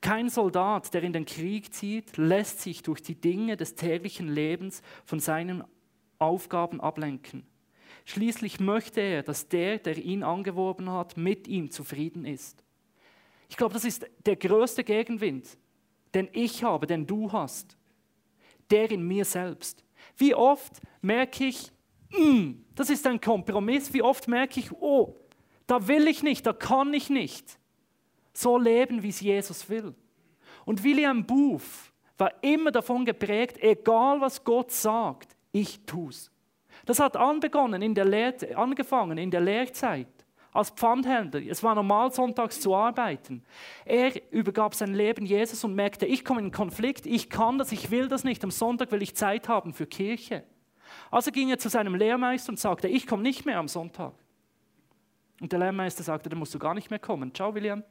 Kein 0.00 0.28
Soldat, 0.28 0.92
der 0.94 1.02
in 1.02 1.12
den 1.12 1.24
Krieg 1.24 1.72
zieht, 1.72 2.16
lässt 2.16 2.60
sich 2.60 2.82
durch 2.82 3.02
die 3.02 3.14
Dinge 3.14 3.56
des 3.56 3.74
täglichen 3.74 4.28
Lebens 4.28 4.82
von 5.04 5.20
seinen 5.20 5.64
Aufgaben 6.18 6.80
ablenken. 6.80 7.46
Schließlich 8.04 8.58
möchte 8.58 9.00
er, 9.00 9.22
dass 9.22 9.48
der, 9.48 9.78
der 9.78 9.96
ihn 9.96 10.22
angeworben 10.22 10.90
hat, 10.90 11.16
mit 11.16 11.46
ihm 11.46 11.70
zufrieden 11.70 12.24
ist. 12.24 12.64
Ich 13.48 13.56
glaube, 13.56 13.74
das 13.74 13.84
ist 13.84 14.06
der 14.26 14.36
größte 14.36 14.82
Gegenwind, 14.82 15.58
den 16.14 16.28
ich 16.32 16.64
habe, 16.64 16.86
den 16.86 17.06
du 17.06 17.30
hast. 17.30 17.76
Der 18.70 18.90
in 18.90 19.06
mir 19.06 19.24
selbst. 19.24 19.84
Wie 20.16 20.34
oft 20.34 20.80
merke 21.00 21.44
ich, 21.44 21.70
mm, 22.10 22.52
das 22.74 22.90
ist 22.90 23.06
ein 23.06 23.20
Kompromiss. 23.20 23.92
Wie 23.92 24.02
oft 24.02 24.26
merke 24.26 24.58
ich, 24.58 24.72
oh, 24.72 25.14
da 25.66 25.86
will 25.86 26.08
ich 26.08 26.22
nicht, 26.22 26.46
da 26.46 26.52
kann 26.52 26.92
ich 26.94 27.10
nicht 27.10 27.58
so 28.32 28.58
leben, 28.58 29.02
wie 29.02 29.08
es 29.08 29.20
Jesus 29.20 29.68
will. 29.68 29.94
Und 30.64 30.82
William 30.84 31.24
Booth 31.24 31.92
war 32.18 32.32
immer 32.42 32.70
davon 32.70 33.04
geprägt, 33.04 33.58
egal 33.60 34.20
was 34.20 34.42
Gott 34.44 34.70
sagt, 34.70 35.36
ich 35.50 35.84
tu's. 35.84 36.30
Das 36.86 37.00
hat 37.00 37.16
anbegonnen 37.16 37.82
in 37.82 37.94
der 37.94 38.04
Lehr 38.04 38.34
angefangen 38.56 39.18
in 39.18 39.30
der 39.30 39.40
Lehrzeit 39.40 40.08
als 40.52 40.70
Pfandhändler. 40.70 41.40
Es 41.48 41.62
war 41.62 41.74
normal, 41.74 42.12
sonntags 42.12 42.60
zu 42.60 42.74
arbeiten. 42.74 43.42
Er 43.84 44.12
übergab 44.32 44.74
sein 44.74 44.94
Leben 44.94 45.24
Jesus 45.24 45.64
und 45.64 45.74
merkte, 45.74 46.06
ich 46.06 46.24
komme 46.24 46.40
in 46.40 46.50
Konflikt, 46.50 47.06
ich 47.06 47.30
kann 47.30 47.58
das, 47.58 47.72
ich 47.72 47.90
will 47.90 48.08
das 48.08 48.24
nicht. 48.24 48.44
Am 48.44 48.50
Sonntag 48.50 48.92
will 48.92 49.02
ich 49.02 49.16
Zeit 49.16 49.48
haben 49.48 49.72
für 49.72 49.86
Kirche. 49.86 50.44
Also 51.10 51.30
ging 51.30 51.48
er 51.48 51.58
zu 51.58 51.70
seinem 51.70 51.94
Lehrmeister 51.94 52.50
und 52.50 52.58
sagte, 52.58 52.86
ich 52.88 53.06
komme 53.06 53.22
nicht 53.22 53.46
mehr 53.46 53.58
am 53.58 53.68
Sonntag. 53.68 54.12
Und 55.40 55.52
der 55.52 55.58
Lehrmeister 55.58 56.02
sagte, 56.02 56.28
dann 56.28 56.38
musst 56.38 56.54
du 56.54 56.58
gar 56.58 56.74
nicht 56.74 56.90
mehr 56.90 56.98
kommen. 56.98 57.34
Ciao, 57.34 57.54
William. 57.54 57.82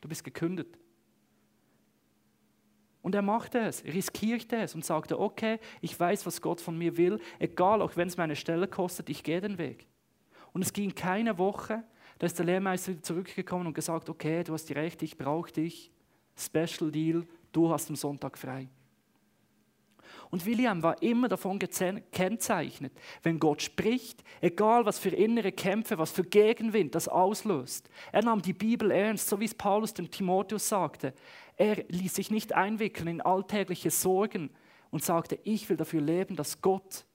Du 0.00 0.08
bist 0.08 0.24
gekündigt. 0.24 0.78
Und 3.02 3.14
er 3.14 3.22
machte 3.22 3.60
es, 3.60 3.84
riskierte 3.84 4.56
es 4.56 4.74
und 4.74 4.84
sagte, 4.84 5.20
okay, 5.20 5.60
ich 5.80 5.98
weiß, 5.98 6.26
was 6.26 6.40
Gott 6.40 6.60
von 6.60 6.76
mir 6.76 6.96
will, 6.96 7.20
egal, 7.38 7.80
auch 7.80 7.96
wenn 7.96 8.08
es 8.08 8.16
meine 8.16 8.34
Stelle 8.34 8.66
kostet, 8.66 9.08
ich 9.08 9.22
gehe 9.22 9.40
den 9.40 9.58
Weg. 9.58 9.86
Und 10.52 10.62
es 10.62 10.72
ging 10.72 10.92
keine 10.92 11.38
Woche, 11.38 11.84
da 12.18 12.26
ist 12.26 12.36
der 12.38 12.46
Lehrmeister 12.46 12.92
wieder 12.92 13.02
zurückgekommen 13.02 13.68
und 13.68 13.74
gesagt, 13.74 14.08
okay, 14.08 14.42
du 14.42 14.54
hast 14.54 14.68
recht, 14.74 15.02
ich 15.02 15.16
brauche 15.16 15.52
dich, 15.52 15.92
Special 16.36 16.90
Deal, 16.90 17.24
du 17.52 17.70
hast 17.70 17.88
am 17.90 17.96
Sonntag 17.96 18.36
frei. 18.36 18.68
Und 20.30 20.44
William 20.44 20.82
war 20.82 21.00
immer 21.02 21.28
davon 21.28 21.58
gekennzeichnet, 21.58 22.92
wenn 23.22 23.38
Gott 23.38 23.62
spricht, 23.62 24.24
egal 24.40 24.84
was 24.84 24.98
für 24.98 25.10
innere 25.10 25.52
Kämpfe, 25.52 25.98
was 25.98 26.10
für 26.10 26.24
Gegenwind 26.24 26.94
das 26.94 27.08
auslöst. 27.08 27.88
Er 28.12 28.24
nahm 28.24 28.42
die 28.42 28.52
Bibel 28.52 28.90
ernst, 28.90 29.28
so 29.28 29.38
wie 29.40 29.44
es 29.44 29.54
Paulus 29.54 29.94
dem 29.94 30.10
Timotheus 30.10 30.68
sagte. 30.68 31.14
Er 31.56 31.84
ließ 31.88 32.14
sich 32.14 32.30
nicht 32.30 32.54
einwickeln 32.54 33.08
in 33.08 33.20
alltägliche 33.20 33.90
Sorgen 33.90 34.50
und 34.90 35.04
sagte, 35.04 35.38
ich 35.44 35.68
will 35.68 35.76
dafür 35.76 36.00
leben, 36.00 36.36
dass 36.36 36.60
Gott, 36.60 37.06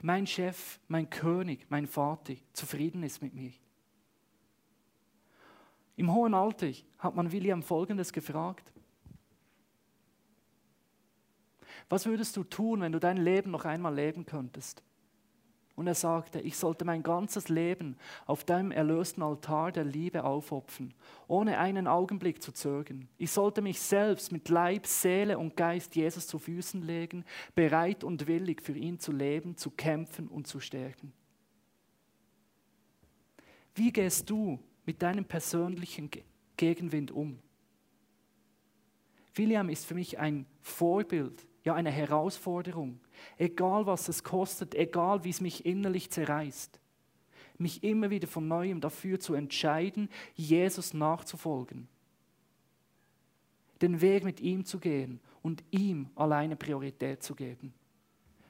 mein 0.00 0.26
Chef, 0.26 0.78
mein 0.88 1.10
König, 1.10 1.66
mein 1.70 1.86
Vater, 1.86 2.34
zufrieden 2.52 3.02
ist 3.02 3.22
mit 3.22 3.34
mir. 3.34 3.52
Im 5.96 6.12
hohen 6.12 6.34
Alter 6.34 6.70
hat 6.98 7.14
man 7.14 7.30
William 7.30 7.62
Folgendes 7.62 8.12
gefragt. 8.12 8.73
Was 11.88 12.06
würdest 12.06 12.36
du 12.36 12.44
tun, 12.44 12.80
wenn 12.80 12.92
du 12.92 13.00
dein 13.00 13.16
Leben 13.16 13.50
noch 13.50 13.64
einmal 13.64 13.94
leben 13.94 14.26
könntest? 14.26 14.82
Und 15.76 15.88
er 15.88 15.94
sagte, 15.94 16.40
ich 16.40 16.56
sollte 16.56 16.84
mein 16.84 17.02
ganzes 17.02 17.48
Leben 17.48 17.96
auf 18.26 18.44
deinem 18.44 18.70
erlösten 18.70 19.24
Altar 19.24 19.72
der 19.72 19.82
Liebe 19.82 20.22
aufopfern, 20.22 20.94
ohne 21.26 21.58
einen 21.58 21.88
Augenblick 21.88 22.40
zu 22.40 22.52
zögern. 22.52 23.08
Ich 23.18 23.32
sollte 23.32 23.60
mich 23.60 23.80
selbst 23.80 24.30
mit 24.30 24.48
Leib, 24.48 24.86
Seele 24.86 25.36
und 25.36 25.56
Geist 25.56 25.96
Jesus 25.96 26.28
zu 26.28 26.38
Füßen 26.38 26.80
legen, 26.82 27.24
bereit 27.56 28.04
und 28.04 28.28
willig 28.28 28.62
für 28.62 28.76
ihn 28.76 29.00
zu 29.00 29.10
leben, 29.10 29.56
zu 29.56 29.72
kämpfen 29.72 30.28
und 30.28 30.46
zu 30.46 30.60
stärken. 30.60 31.12
Wie 33.74 33.90
gehst 33.90 34.30
du 34.30 34.60
mit 34.86 35.02
deinem 35.02 35.24
persönlichen 35.24 36.08
Gegenwind 36.56 37.10
um? 37.10 37.40
William 39.34 39.68
ist 39.68 39.86
für 39.86 39.94
mich 39.94 40.20
ein 40.20 40.46
Vorbild 40.60 41.44
ja 41.64 41.74
eine 41.74 41.90
Herausforderung. 41.90 43.00
Egal 43.38 43.86
was 43.86 44.08
es 44.08 44.22
kostet, 44.22 44.74
egal 44.74 45.24
wie 45.24 45.30
es 45.30 45.40
mich 45.40 45.66
innerlich 45.66 46.10
zerreißt. 46.10 46.78
Mich 47.58 47.82
immer 47.82 48.10
wieder 48.10 48.28
von 48.28 48.46
neuem 48.46 48.80
dafür 48.80 49.18
zu 49.18 49.34
entscheiden, 49.34 50.08
Jesus 50.34 50.92
nachzufolgen. 50.92 51.88
Den 53.80 54.00
Weg 54.00 54.24
mit 54.24 54.40
ihm 54.40 54.64
zu 54.64 54.78
gehen 54.78 55.20
und 55.42 55.64
ihm 55.70 56.10
alleine 56.14 56.56
Priorität 56.56 57.22
zu 57.22 57.34
geben. 57.34 57.72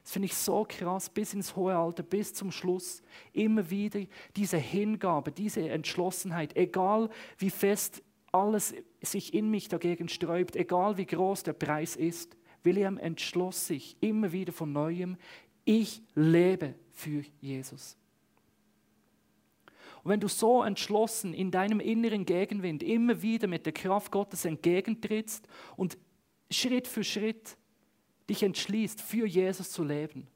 Das 0.02 0.12
finde 0.12 0.26
ich 0.26 0.34
so 0.34 0.66
krass, 0.68 1.08
bis 1.08 1.32
ins 1.32 1.56
hohe 1.56 1.74
Alter, 1.74 2.02
bis 2.02 2.34
zum 2.34 2.52
Schluss. 2.52 3.02
Immer 3.32 3.70
wieder 3.70 4.00
diese 4.36 4.58
Hingabe, 4.58 5.32
diese 5.32 5.66
Entschlossenheit, 5.68 6.56
egal 6.56 7.08
wie 7.38 7.48
fest 7.48 8.02
alles 8.30 8.74
sich 9.00 9.32
in 9.32 9.50
mich 9.50 9.68
dagegen 9.68 10.08
sträubt, 10.08 10.56
egal 10.56 10.98
wie 10.98 11.06
groß 11.06 11.44
der 11.44 11.54
Preis 11.54 11.96
ist. 11.96 12.36
William 12.64 12.98
entschloss 12.98 13.66
sich 13.66 13.96
immer 14.00 14.32
wieder 14.32 14.52
von 14.52 14.72
neuem, 14.72 15.16
ich 15.64 16.02
lebe 16.14 16.74
für 16.92 17.22
Jesus. 17.40 17.96
Und 20.02 20.10
wenn 20.10 20.20
du 20.20 20.28
so 20.28 20.62
entschlossen 20.62 21.32
in 21.32 21.50
deinem 21.50 21.80
inneren 21.80 22.26
Gegenwind 22.26 22.82
immer 22.82 23.22
wieder 23.22 23.46
mit 23.48 23.64
der 23.64 23.72
Kraft 23.72 24.12
Gottes 24.12 24.44
entgegentrittst 24.44 25.48
und 25.76 25.96
Schritt 26.50 26.86
für 26.86 27.04
Schritt 27.04 27.56
dich 28.28 28.42
entschließt, 28.42 29.00
für 29.00 29.26
Jesus 29.26 29.70
zu 29.70 29.82
leben, 29.82 30.26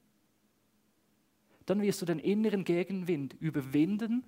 dann 1.67 1.83
wirst 1.83 2.01
du 2.01 2.07
den 2.07 2.19
inneren 2.19 2.65
Gegenwind 2.65 3.35
überwinden, 3.41 4.25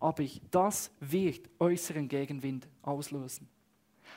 aber 0.00 0.24
das 0.50 0.90
wird 1.00 1.50
äußeren 1.58 2.08
Gegenwind 2.08 2.66
auslösen. 2.80 3.46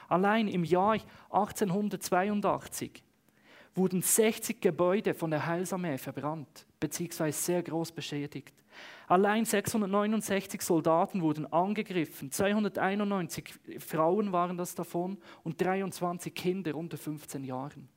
Allein 0.08 0.48
im 0.48 0.64
Jahr 0.64 0.98
1882 1.32 3.04
wurden 3.76 4.02
60 4.02 4.62
Gebäude 4.62 5.14
von 5.14 5.32
der 5.32 5.46
Heilsarmee 5.46 5.98
verbrannt, 5.98 6.66
beziehungsweise 6.80 7.42
sehr 7.42 7.64
groß 7.64 7.92
beschädigt. 7.92 8.54
Allein 9.08 9.46
669 9.46 10.62
Soldaten 10.62 11.22
wurden 11.22 11.52
angegriffen, 11.52 12.32
291 12.32 13.54
Frauen 13.80 14.32
waren 14.32 14.58
das 14.58 14.76
davon 14.76 15.18
und 15.44 15.60
23 15.62 16.34
Kinder 16.34 16.76
unter 16.76 16.98
15 16.98 17.44
Jahren. 17.44 17.90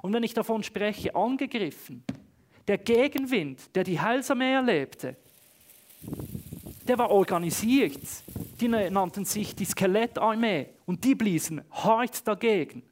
Und 0.00 0.12
wenn 0.12 0.22
ich 0.22 0.34
davon 0.34 0.62
spreche, 0.62 1.14
angegriffen, 1.14 2.04
der 2.66 2.78
Gegenwind, 2.78 3.74
der 3.74 3.84
die 3.84 4.00
Heilsarmee 4.00 4.52
erlebte, 4.52 5.16
der 6.86 6.98
war 6.98 7.10
organisiert. 7.10 8.00
Die 8.60 8.68
nannten 8.68 9.24
sich 9.24 9.54
die 9.54 9.64
Skelettarmee 9.64 10.68
und 10.86 11.04
die 11.04 11.14
bliesen 11.14 11.62
hart 11.70 12.26
dagegen. 12.26 12.82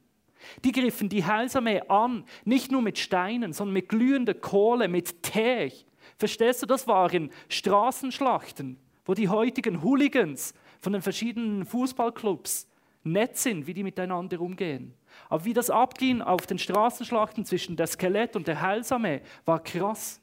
Die 0.63 0.71
griffen 0.71 1.09
die 1.09 1.25
Heilsarmee 1.25 1.81
an, 1.87 2.25
nicht 2.45 2.71
nur 2.71 2.81
mit 2.81 2.97
Steinen, 2.97 3.53
sondern 3.53 3.73
mit 3.73 3.89
glühender 3.89 4.33
Kohle, 4.33 4.87
mit 4.87 5.23
Teer. 5.23 5.71
Verstehst 6.17 6.61
du, 6.61 6.65
das 6.65 6.87
waren 6.87 7.31
Straßenschlachten, 7.49 8.77
wo 9.05 9.13
die 9.13 9.29
heutigen 9.29 9.83
Hooligans 9.83 10.53
von 10.79 10.93
den 10.93 11.01
verschiedenen 11.01 11.65
Fußballclubs 11.65 12.67
nett 13.03 13.37
sind, 13.37 13.67
wie 13.67 13.73
die 13.73 13.83
miteinander 13.83 14.39
umgehen. 14.39 14.93
Aber 15.29 15.45
wie 15.45 15.53
das 15.53 15.69
abging 15.69 16.21
auf 16.21 16.45
den 16.45 16.57
Straßenschlachten 16.57 17.45
zwischen 17.45 17.75
der 17.75 17.87
Skelett 17.87 18.35
und 18.35 18.47
der 18.47 18.61
Heilsarmee, 18.61 19.21
war 19.45 19.63
krass. 19.63 20.21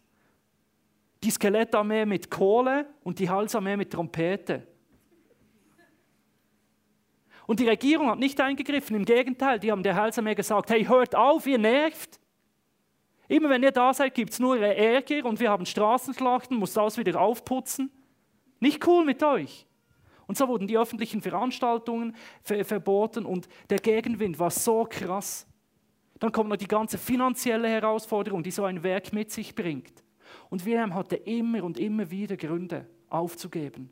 Die 1.23 1.31
Skelettarmee 1.31 2.07
mit 2.07 2.31
Kohle 2.31 2.87
und 3.03 3.19
die 3.19 3.29
Heilsarmee 3.29 3.77
mit 3.77 3.93
Trompete. 3.93 4.67
Und 7.49 7.61
die 7.61 7.67
Regierung 7.67 8.11
hat 8.11 8.19
nicht 8.19 8.39
eingegriffen, 8.43 8.95
im 8.95 9.07
Gegenteil, 9.07 9.59
die 9.59 9.73
haben 9.73 9.83
der 9.83 9.95
Heilsarmee 9.95 10.35
gesagt, 10.35 10.69
hey, 10.69 10.85
hört 10.85 11.15
auf, 11.15 11.47
ihr 11.47 11.57
nervt. 11.57 12.21
Immer 13.27 13.49
wenn 13.49 13.63
ihr 13.63 13.73
da 13.73 13.95
seid, 13.95 14.15
gibt 14.15 14.35
es 14.35 14.39
nur 14.39 14.59
Ärger 14.59 15.27
und 15.27 15.41
wir 15.41 15.49
haben 15.49 15.65
Straßenschlachten, 15.65 16.59
muss 16.59 16.75
das 16.75 16.99
wieder 16.99 17.19
aufputzen. 17.19 17.91
Nicht 18.61 18.87
cool 18.87 19.03
mit 19.03 19.23
euch. 19.23 19.67
Und 20.27 20.37
so 20.37 20.47
wurden 20.47 20.67
die 20.67 20.77
öffentlichen 20.77 21.23
Veranstaltungen 21.23 22.15
ver 22.43 22.63
verboten 22.67 23.25
und 23.25 23.49
der 23.71 23.79
Gegenwind 23.79 24.39
war 24.39 24.51
so 24.51 24.85
krass. 24.85 25.47
Dann 26.19 26.33
kommt 26.33 26.51
noch 26.51 26.57
die 26.57 26.69
ganze 26.69 26.99
finanzielle 26.99 27.71
Herausforderung, 27.71 28.43
die 28.43 28.51
so 28.51 28.65
ein 28.65 28.83
Werk 28.83 29.15
mit 29.15 29.33
sich 29.33 29.55
bringt. 29.55 30.05
Und 30.51 30.67
Wilhelm 30.67 30.93
hatte 30.93 31.17
immer 31.17 31.65
und 31.65 31.79
immer 31.79 32.11
wieder 32.11 32.37
Gründe 32.37 32.87
aufzugeben 33.09 33.89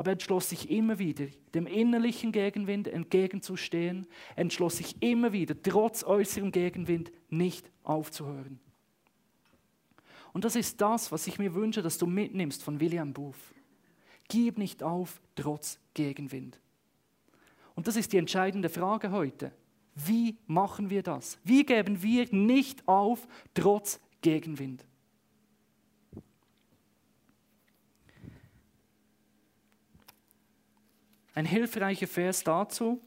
aber 0.00 0.12
er 0.12 0.12
entschloss 0.12 0.48
sich 0.48 0.70
immer 0.70 0.98
wieder, 0.98 1.26
dem 1.52 1.66
innerlichen 1.66 2.32
Gegenwind 2.32 2.88
entgegenzustehen, 2.88 4.06
entschloss 4.34 4.78
sich 4.78 4.96
immer 5.02 5.34
wieder, 5.34 5.54
trotz 5.62 6.04
äußerem 6.04 6.52
Gegenwind 6.52 7.12
nicht 7.28 7.70
aufzuhören. 7.82 8.60
Und 10.32 10.46
das 10.46 10.56
ist 10.56 10.80
das, 10.80 11.12
was 11.12 11.26
ich 11.26 11.38
mir 11.38 11.52
wünsche, 11.52 11.82
dass 11.82 11.98
du 11.98 12.06
mitnimmst 12.06 12.62
von 12.62 12.80
William 12.80 13.12
Booth. 13.12 13.34
Gib 14.28 14.56
nicht 14.56 14.82
auf, 14.82 15.20
trotz 15.34 15.78
Gegenwind. 15.92 16.58
Und 17.74 17.86
das 17.86 17.96
ist 17.96 18.14
die 18.14 18.16
entscheidende 18.16 18.70
Frage 18.70 19.10
heute. 19.10 19.52
Wie 19.94 20.38
machen 20.46 20.88
wir 20.88 21.02
das? 21.02 21.38
Wie 21.44 21.66
geben 21.66 22.02
wir 22.02 22.26
nicht 22.34 22.88
auf, 22.88 23.28
trotz 23.52 24.00
Gegenwind? 24.22 24.86
Ein 31.34 31.46
hilfreicher 31.46 32.08
Vers 32.08 32.42
dazu, 32.42 33.00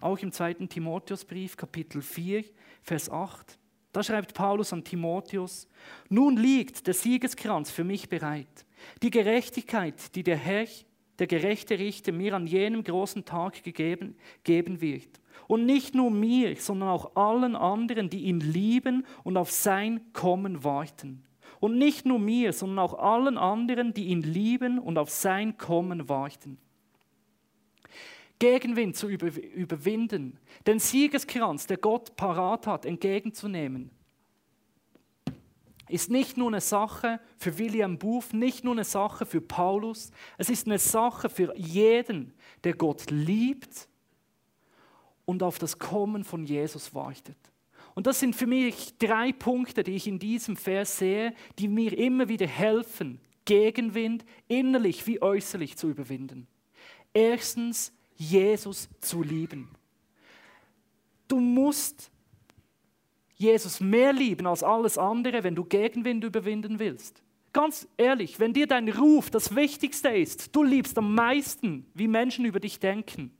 auch 0.00 0.18
im 0.18 0.30
zweiten 0.30 0.68
Timotheusbrief, 0.68 1.56
Kapitel 1.56 2.02
4, 2.02 2.44
Vers 2.82 3.10
8. 3.10 3.58
Da 3.92 4.02
schreibt 4.02 4.34
Paulus 4.34 4.72
an 4.72 4.84
Timotheus, 4.84 5.66
nun 6.08 6.36
liegt 6.36 6.86
der 6.86 6.94
Siegeskranz 6.94 7.70
für 7.70 7.82
mich 7.82 8.08
bereit. 8.08 8.64
Die 9.02 9.10
Gerechtigkeit, 9.10 10.14
die 10.14 10.22
der 10.22 10.36
Herr, 10.36 10.66
der 11.18 11.26
gerechte 11.26 11.78
Richter, 11.80 12.12
mir 12.12 12.34
an 12.34 12.46
jenem 12.46 12.84
großen 12.84 13.24
Tag 13.24 13.64
gegeben, 13.64 14.16
geben 14.44 14.80
wird. 14.80 15.20
Und 15.48 15.66
nicht 15.66 15.96
nur 15.96 16.12
mir, 16.12 16.54
sondern 16.56 16.90
auch 16.90 17.16
allen 17.16 17.56
anderen, 17.56 18.08
die 18.08 18.24
ihn 18.24 18.38
lieben 18.38 19.04
und 19.24 19.36
auf 19.36 19.50
sein 19.50 20.12
Kommen 20.12 20.62
warten. 20.62 21.24
Und 21.58 21.76
nicht 21.76 22.06
nur 22.06 22.20
mir, 22.20 22.52
sondern 22.52 22.78
auch 22.78 22.98
allen 22.98 23.36
anderen, 23.36 23.94
die 23.94 24.04
ihn 24.04 24.22
lieben 24.22 24.78
und 24.78 24.96
auf 24.96 25.10
sein 25.10 25.58
Kommen 25.58 26.08
warten. 26.08 26.58
Gegenwind 28.38 28.96
zu 28.96 29.08
überwinden, 29.08 30.38
den 30.66 30.78
Siegeskranz, 30.78 31.66
der 31.66 31.76
Gott 31.76 32.16
parat 32.16 32.66
hat, 32.66 32.84
entgegenzunehmen, 32.84 33.90
ist 35.88 36.10
nicht 36.10 36.36
nur 36.36 36.48
eine 36.48 36.60
Sache 36.60 37.20
für 37.36 37.58
William 37.58 37.98
Booth, 37.98 38.34
nicht 38.34 38.62
nur 38.64 38.74
eine 38.74 38.84
Sache 38.84 39.26
für 39.26 39.40
Paulus, 39.40 40.10
es 40.36 40.50
ist 40.50 40.66
eine 40.66 40.78
Sache 40.78 41.28
für 41.28 41.56
jeden, 41.56 42.34
der 42.64 42.74
Gott 42.74 43.10
liebt 43.10 43.88
und 45.24 45.42
auf 45.42 45.58
das 45.58 45.78
Kommen 45.78 46.24
von 46.24 46.44
Jesus 46.44 46.94
wartet. 46.94 47.36
Und 47.94 48.06
das 48.06 48.20
sind 48.20 48.36
für 48.36 48.46
mich 48.46 48.96
drei 48.98 49.32
Punkte, 49.32 49.82
die 49.82 49.96
ich 49.96 50.06
in 50.06 50.18
diesem 50.18 50.56
Vers 50.56 50.98
sehe, 50.98 51.34
die 51.58 51.68
mir 51.68 51.98
immer 51.98 52.28
wieder 52.28 52.46
helfen, 52.46 53.20
Gegenwind 53.44 54.24
innerlich 54.46 55.06
wie 55.06 55.20
äußerlich 55.20 55.76
zu 55.76 55.88
überwinden. 55.88 56.46
Erstens, 57.12 57.92
Jesus 58.18 58.88
zu 59.00 59.22
lieben. 59.22 59.70
Du 61.28 61.38
musst 61.38 62.10
Jesus 63.36 63.80
mehr 63.80 64.12
lieben 64.12 64.46
als 64.46 64.64
alles 64.64 64.98
andere, 64.98 65.44
wenn 65.44 65.54
du 65.54 65.64
Gegenwind 65.64 66.24
überwinden 66.24 66.80
willst. 66.80 67.22
Ganz 67.52 67.88
ehrlich, 67.96 68.40
wenn 68.40 68.52
dir 68.52 68.66
dein 68.66 68.88
Ruf 68.88 69.30
das 69.30 69.54
Wichtigste 69.54 70.08
ist, 70.08 70.54
du 70.54 70.64
liebst 70.64 70.98
am 70.98 71.14
meisten, 71.14 71.86
wie 71.94 72.08
Menschen 72.08 72.44
über 72.44 72.60
dich 72.60 72.80
denken, 72.80 73.30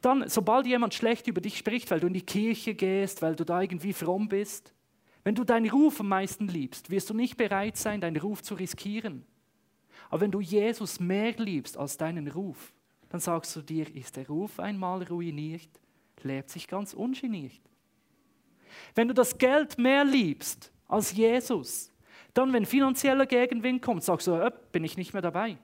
dann, 0.00 0.28
sobald 0.28 0.66
jemand 0.66 0.94
schlecht 0.94 1.26
über 1.26 1.40
dich 1.40 1.58
spricht, 1.58 1.90
weil 1.90 2.00
du 2.00 2.06
in 2.06 2.14
die 2.14 2.22
Kirche 2.22 2.74
gehst, 2.74 3.22
weil 3.22 3.34
du 3.34 3.44
da 3.44 3.60
irgendwie 3.60 3.92
fromm 3.92 4.28
bist, 4.28 4.72
wenn 5.24 5.34
du 5.34 5.44
deinen 5.44 5.70
Ruf 5.70 6.00
am 6.00 6.08
meisten 6.08 6.46
liebst, 6.46 6.90
wirst 6.90 7.10
du 7.10 7.14
nicht 7.14 7.36
bereit 7.36 7.76
sein, 7.76 8.00
deinen 8.00 8.18
Ruf 8.18 8.42
zu 8.42 8.54
riskieren. 8.54 9.24
Aber 10.10 10.20
wenn 10.20 10.30
du 10.30 10.40
Jesus 10.40 11.00
mehr 11.00 11.32
liebst 11.32 11.76
als 11.78 11.96
deinen 11.96 12.28
Ruf, 12.28 12.72
dann 13.14 13.20
sagst 13.20 13.54
du 13.54 13.62
dir, 13.62 13.94
ist 13.94 14.16
der 14.16 14.26
Ruf 14.26 14.58
einmal 14.58 15.04
ruiniert, 15.04 15.68
lebt 16.24 16.50
sich 16.50 16.66
ganz 16.66 16.92
ungeniert. 16.94 17.60
Wenn 18.96 19.06
du 19.06 19.14
das 19.14 19.38
Geld 19.38 19.78
mehr 19.78 20.04
liebst 20.04 20.72
als 20.88 21.12
Jesus, 21.12 21.92
dann, 22.32 22.52
wenn 22.52 22.66
finanzieller 22.66 23.26
Gegenwind 23.26 23.82
kommt, 23.82 24.02
sagst 24.02 24.26
du, 24.26 24.32
äh, 24.32 24.50
bin 24.72 24.82
ich 24.82 24.96
nicht 24.96 25.12
mehr 25.12 25.22
dabei. 25.22 25.56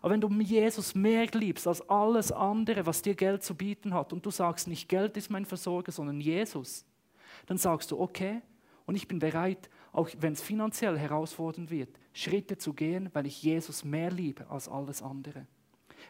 Aber 0.00 0.12
wenn 0.12 0.20
du 0.20 0.30
Jesus 0.30 0.94
mehr 0.94 1.26
liebst 1.26 1.66
als 1.66 1.80
alles 1.88 2.30
andere, 2.30 2.86
was 2.86 3.02
dir 3.02 3.16
Geld 3.16 3.42
zu 3.42 3.56
bieten 3.56 3.92
hat, 3.92 4.12
und 4.12 4.24
du 4.24 4.30
sagst 4.30 4.68
nicht, 4.68 4.88
Geld 4.88 5.16
ist 5.16 5.30
mein 5.30 5.44
Versorger, 5.44 5.90
sondern 5.90 6.20
Jesus, 6.20 6.86
dann 7.46 7.58
sagst 7.58 7.90
du, 7.90 7.98
okay, 7.98 8.42
und 8.86 8.94
ich 8.94 9.08
bin 9.08 9.18
bereit, 9.18 9.68
auch 9.90 10.08
wenn 10.20 10.34
es 10.34 10.40
finanziell 10.40 10.96
herausfordernd 10.96 11.68
wird, 11.68 11.98
Schritte 12.12 12.58
zu 12.58 12.74
gehen, 12.74 13.10
weil 13.12 13.26
ich 13.26 13.42
Jesus 13.42 13.82
mehr 13.82 14.12
liebe 14.12 14.48
als 14.48 14.68
alles 14.68 15.02
andere. 15.02 15.48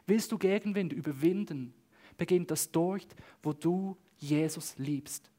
Willst 0.09 0.33
du 0.33 0.39
Gegenwind 0.39 0.95
überwinden, 0.95 1.75
beginnt 2.17 2.51
das 2.51 2.71
dort, 2.71 3.15
wo 3.43 3.53
du 3.53 3.97
Jesus 4.17 4.77
liebst. 4.79 5.31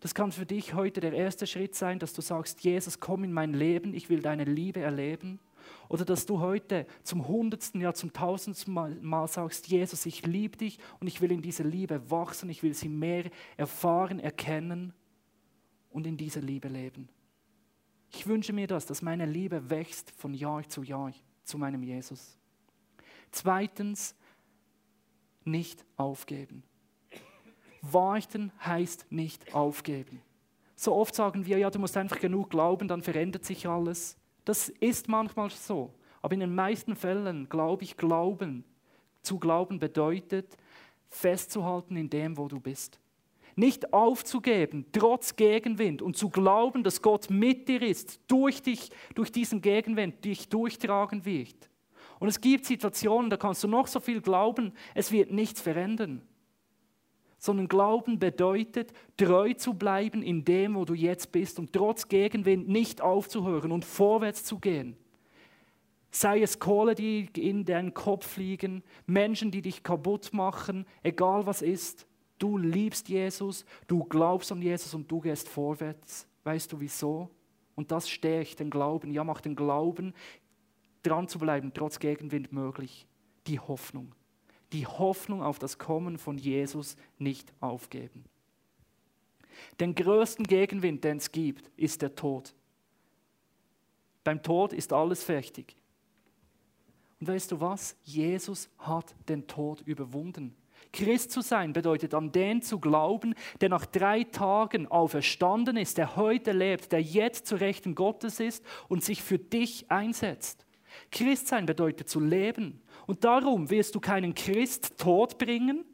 Das 0.00 0.14
kann 0.14 0.32
für 0.32 0.46
dich 0.46 0.72
heute 0.72 1.00
der 1.00 1.12
erste 1.12 1.46
Schritt 1.46 1.74
sein, 1.74 1.98
dass 1.98 2.14
du 2.14 2.22
sagst, 2.22 2.62
Jesus, 2.62 3.00
komm 3.00 3.24
in 3.24 3.34
mein 3.34 3.52
Leben, 3.52 3.92
ich 3.92 4.08
will 4.08 4.20
deine 4.20 4.44
Liebe 4.44 4.80
erleben. 4.80 5.40
Oder 5.90 6.06
dass 6.06 6.24
du 6.24 6.40
heute 6.40 6.86
zum 7.02 7.28
hundertsten, 7.28 7.82
ja 7.82 7.92
zum 7.92 8.14
tausendsten 8.14 8.72
Mal, 8.72 9.28
sagst, 9.28 9.68
Jesus, 9.68 10.06
ich 10.06 10.24
liebe 10.26 10.56
dich 10.56 10.78
und 11.00 11.06
ich 11.06 11.20
will 11.20 11.30
in 11.30 11.42
dieser 11.42 11.64
Liebe 11.64 12.10
wachsen, 12.10 12.48
ich 12.48 12.62
will 12.62 12.72
sie 12.72 12.88
mehr 12.88 13.30
erfahren, 13.58 14.20
erkennen 14.20 14.94
und 15.90 16.06
in 16.06 16.16
dieser 16.16 16.40
Liebe 16.40 16.68
leben. 16.68 17.10
Ich 18.10 18.26
wünsche 18.26 18.54
mir 18.54 18.66
das, 18.66 18.86
dass 18.86 19.02
meine 19.02 19.26
Liebe 19.26 19.68
wächst 19.68 20.12
von 20.12 20.32
Jahr 20.32 20.66
zu 20.66 20.82
Jahr 20.82 21.12
zu 21.44 21.58
meinem 21.58 21.82
Jesus. 21.82 22.38
Zweitens, 23.34 24.14
nicht 25.42 25.84
aufgeben. 25.96 26.62
Warten 27.82 28.52
heißt 28.64 29.10
nicht 29.10 29.52
aufgeben. 29.52 30.22
So 30.76 30.94
oft 30.94 31.16
sagen 31.16 31.44
wir, 31.44 31.58
ja, 31.58 31.68
du 31.68 31.80
musst 31.80 31.96
einfach 31.96 32.20
genug 32.20 32.50
glauben, 32.50 32.86
dann 32.86 33.02
verändert 33.02 33.44
sich 33.44 33.66
alles. 33.66 34.16
Das 34.44 34.68
ist 34.68 35.08
manchmal 35.08 35.50
so. 35.50 35.92
Aber 36.22 36.34
in 36.34 36.40
den 36.40 36.54
meisten 36.54 36.94
Fällen 36.94 37.48
glaube 37.48 37.82
ich, 37.82 37.96
glauben. 37.96 38.64
Zu 39.22 39.40
glauben 39.40 39.80
bedeutet, 39.80 40.56
festzuhalten 41.08 41.96
in 41.96 42.08
dem, 42.08 42.38
wo 42.38 42.46
du 42.46 42.60
bist. 42.60 43.00
Nicht 43.56 43.92
aufzugeben, 43.92 44.86
trotz 44.92 45.34
Gegenwind 45.34 46.02
und 46.02 46.16
zu 46.16 46.30
glauben, 46.30 46.84
dass 46.84 47.02
Gott 47.02 47.30
mit 47.30 47.68
dir 47.68 47.82
ist, 47.82 48.20
durch 48.28 48.62
dich, 48.62 48.90
durch 49.16 49.32
diesen 49.32 49.60
Gegenwind 49.60 50.24
dich 50.24 50.48
durchtragen 50.48 51.24
wird. 51.24 51.68
Und 52.18 52.28
es 52.28 52.40
gibt 52.40 52.64
Situationen, 52.64 53.30
da 53.30 53.36
kannst 53.36 53.62
du 53.64 53.68
noch 53.68 53.86
so 53.86 54.00
viel 54.00 54.20
glauben, 54.20 54.72
es 54.94 55.12
wird 55.12 55.30
nichts 55.30 55.60
verändern. 55.60 56.22
sondern 57.44 57.68
Glauben 57.68 58.18
bedeutet, 58.18 58.92
treu 59.18 59.52
zu 59.52 59.74
bleiben 59.74 60.22
in 60.22 60.46
dem, 60.46 60.76
wo 60.76 60.86
du 60.86 60.94
jetzt 60.94 61.30
bist 61.30 61.58
und 61.58 61.74
trotz 61.74 62.08
Gegenwind 62.08 62.68
nicht 62.68 63.02
aufzuhören 63.02 63.70
und 63.70 63.84
vorwärts 63.84 64.44
zu 64.44 64.58
gehen. 64.58 64.96
Sei 66.10 66.40
es 66.40 66.58
Kohle, 66.58 66.94
die 66.94 67.28
in 67.36 67.66
deinen 67.66 67.92
Kopf 67.92 68.26
fliegen, 68.26 68.82
Menschen, 69.04 69.50
die 69.50 69.60
dich 69.60 69.82
kaputt 69.82 70.32
machen, 70.32 70.86
egal 71.02 71.44
was 71.44 71.60
ist. 71.60 72.06
Du 72.38 72.56
liebst 72.56 73.10
Jesus, 73.10 73.66
du 73.88 74.04
glaubst 74.04 74.50
an 74.50 74.62
Jesus 74.62 74.94
und 74.94 75.10
du 75.10 75.20
gehst 75.20 75.48
vorwärts. 75.48 76.26
Weißt 76.44 76.72
du 76.72 76.80
wieso? 76.80 77.28
Und 77.74 77.90
das 77.90 78.08
stärkt 78.08 78.60
den 78.60 78.70
Glauben. 78.70 79.10
Ja, 79.10 79.24
macht 79.24 79.44
den 79.44 79.56
Glauben, 79.56 80.14
dran 81.06 81.28
zu 81.28 81.38
bleiben, 81.38 81.72
trotz 81.74 81.98
Gegenwind 81.98 82.52
möglich. 82.52 83.06
Die 83.46 83.60
Hoffnung 83.60 84.14
die 84.74 84.86
Hoffnung 84.86 85.42
auf 85.42 85.58
das 85.58 85.78
Kommen 85.78 86.18
von 86.18 86.36
Jesus 86.36 86.96
nicht 87.18 87.54
aufgeben. 87.60 88.24
Den 89.78 89.94
größten 89.94 90.46
Gegenwind, 90.46 91.04
den 91.04 91.18
es 91.18 91.30
gibt, 91.30 91.70
ist 91.76 92.02
der 92.02 92.14
Tod. 92.16 92.52
Beim 94.24 94.42
Tod 94.42 94.72
ist 94.72 94.92
alles 94.92 95.22
fertig. 95.22 95.76
Und 97.20 97.28
weißt 97.28 97.52
du 97.52 97.60
was? 97.60 97.96
Jesus 98.02 98.68
hat 98.78 99.14
den 99.28 99.46
Tod 99.46 99.80
überwunden. 99.82 100.56
Christ 100.92 101.30
zu 101.30 101.40
sein 101.40 101.72
bedeutet 101.72 102.12
an 102.12 102.32
den 102.32 102.60
zu 102.60 102.80
glauben, 102.80 103.34
der 103.60 103.68
nach 103.68 103.86
drei 103.86 104.24
Tagen 104.24 104.88
auferstanden 104.88 105.76
ist, 105.76 105.98
der 105.98 106.16
heute 106.16 106.50
lebt, 106.50 106.90
der 106.90 107.00
jetzt 107.00 107.46
zu 107.46 107.54
Rechten 107.56 107.94
Gottes 107.94 108.40
ist 108.40 108.64
und 108.88 109.04
sich 109.04 109.22
für 109.22 109.38
dich 109.38 109.88
einsetzt. 109.90 110.63
Christ 111.10 111.48
sein 111.48 111.66
bedeutet 111.66 112.08
zu 112.08 112.20
leben. 112.20 112.82
Und 113.06 113.24
darum 113.24 113.70
wirst 113.70 113.94
du 113.94 114.00
keinen 114.00 114.34
Christ 114.34 114.98
tot 114.98 115.38
bringen. 115.38 115.84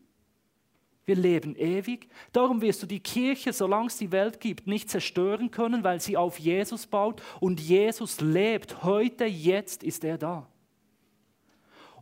Wir 1.04 1.16
leben 1.16 1.56
ewig. 1.56 2.08
Darum 2.32 2.60
wirst 2.60 2.82
du 2.82 2.86
die 2.86 3.00
Kirche, 3.00 3.52
solange 3.52 3.88
es 3.88 3.96
die 3.96 4.12
Welt 4.12 4.38
gibt, 4.38 4.66
nicht 4.66 4.90
zerstören 4.90 5.50
können, 5.50 5.82
weil 5.82 6.00
sie 6.00 6.16
auf 6.16 6.38
Jesus 6.38 6.86
baut. 6.86 7.22
Und 7.40 7.60
Jesus 7.60 8.20
lebt. 8.20 8.84
Heute, 8.84 9.24
jetzt 9.24 9.82
ist 9.82 10.04
er 10.04 10.18
da. 10.18 10.46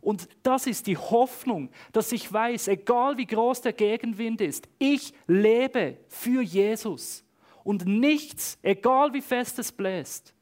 Und 0.01 0.29
das 0.43 0.67
ist 0.67 0.87
die 0.87 0.97
Hoffnung, 0.97 1.69
dass 1.91 2.11
ich 2.11 2.31
weiß, 2.31 2.69
egal 2.69 3.17
wie 3.17 3.25
groß 3.25 3.61
der 3.61 3.73
Gegenwind 3.73 4.41
ist, 4.41 4.69
ich 4.77 5.13
lebe 5.27 5.97
für 6.07 6.41
Jesus. 6.41 7.25
Und 7.63 7.85
nichts, 7.85 8.57
egal 8.61 9.13
wie 9.13 9.21
fest 9.21 9.59
es 9.59 9.71
bläst, 9.71 10.33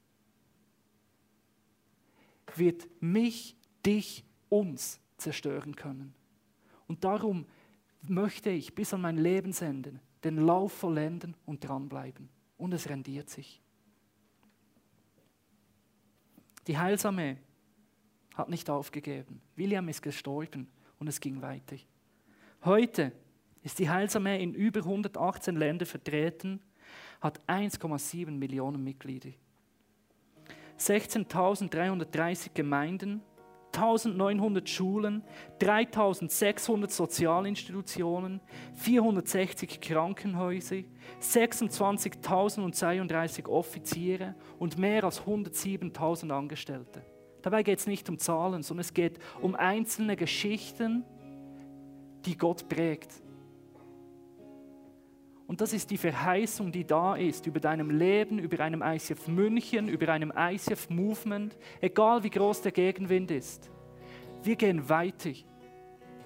wird 2.57 2.87
mich, 3.01 3.55
dich, 3.85 4.25
uns 4.49 4.99
zerstören 5.17 5.75
können. 5.75 6.13
Und 6.87 7.03
darum 7.03 7.45
möchte 8.01 8.49
ich 8.49 8.73
bis 8.73 8.93
an 8.93 9.01
mein 9.01 9.17
Lebensende 9.17 9.99
den 10.23 10.37
Lauf 10.37 10.73
vollenden 10.73 11.35
und 11.45 11.67
dranbleiben. 11.67 12.29
Und 12.57 12.73
es 12.73 12.89
rendiert 12.89 13.29
sich. 13.29 13.61
Die 16.67 16.77
Heilsarmee 16.77 17.37
hat 18.35 18.49
nicht 18.49 18.69
aufgegeben. 18.69 19.41
William 19.55 19.87
ist 19.89 20.01
gestorben 20.01 20.67
und 20.99 21.07
es 21.07 21.19
ging 21.19 21.41
weiter. 21.41 21.77
Heute 22.63 23.11
ist 23.63 23.79
die 23.79 23.89
Heilsarmee 23.89 24.41
in 24.41 24.53
über 24.53 24.79
118 24.79 25.55
Ländern 25.55 25.87
vertreten, 25.87 26.59
hat 27.21 27.41
1,7 27.47 28.31
Millionen 28.31 28.83
Mitglieder. 28.83 29.31
16.330 30.80 32.51
Gemeinden, 32.53 33.21
1900 33.73 34.69
Schulen, 34.69 35.23
3600 35.59 36.91
Sozialinstitutionen, 36.91 38.41
460 38.73 39.82
Krankenhäuser, 39.82 40.84
26.032 41.21 43.47
Offiziere 43.47 44.36
und 44.57 44.78
mehr 44.78 45.03
als 45.03 45.21
107.000 45.21 46.32
Angestellte. 46.32 47.03
Dabei 47.43 47.63
geht 47.63 47.80
es 47.80 47.88
nicht 47.88 48.09
um 48.09 48.17
Zahlen, 48.17 48.63
sondern 48.63 48.82
es 48.82 48.93
geht 48.93 49.19
um 49.41 49.55
einzelne 49.55 50.15
Geschichten, 50.15 51.03
die 52.25 52.38
Gott 52.38 52.67
prägt. 52.67 53.21
Und 55.47 55.61
das 55.61 55.71
ist 55.71 55.89
die 55.89 55.97
Verheißung, 55.97 56.73
die 56.73 56.85
da 56.85 57.15
ist 57.15 57.47
über 57.47 57.61
deinem 57.61 57.89
Leben, 57.89 58.37
über 58.37 58.61
einem 58.61 58.81
ICF 58.81 59.29
München, 59.29 59.87
über 59.87 60.09
einem 60.09 60.33
ICF 60.35 60.89
Movement, 60.89 61.57
egal 61.79 62.21
wie 62.23 62.29
groß 62.29 62.61
der 62.63 62.73
Gegenwind 62.73 63.31
ist. 63.31 63.71
Wir 64.43 64.57
gehen 64.57 64.89
weiter, 64.89 65.31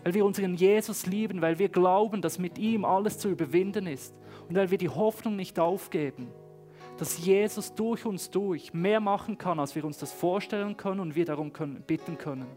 weil 0.03 0.15
wir 0.15 0.25
unseren 0.25 0.55
Jesus 0.55 1.05
lieben, 1.05 1.39
weil 1.39 1.59
wir 1.59 1.69
glauben, 1.69 2.23
dass 2.23 2.39
mit 2.39 2.57
ihm 2.57 2.83
alles 2.83 3.19
zu 3.19 3.29
überwinden 3.29 3.85
ist 3.85 4.15
und 4.49 4.55
weil 4.55 4.71
wir 4.71 4.79
die 4.79 4.89
Hoffnung 4.89 5.35
nicht 5.35 5.59
aufgeben, 5.59 6.29
dass 6.97 7.23
Jesus 7.23 7.75
durch 7.75 8.07
uns 8.07 8.31
durch 8.31 8.73
mehr 8.73 8.99
machen 8.99 9.37
kann, 9.37 9.59
als 9.59 9.75
wir 9.75 9.85
uns 9.85 9.99
das 9.99 10.11
vorstellen 10.11 10.77
können 10.77 10.99
und 10.99 11.15
wir 11.15 11.25
darum 11.25 11.53
können, 11.53 11.83
bitten 11.85 12.17
können. 12.17 12.47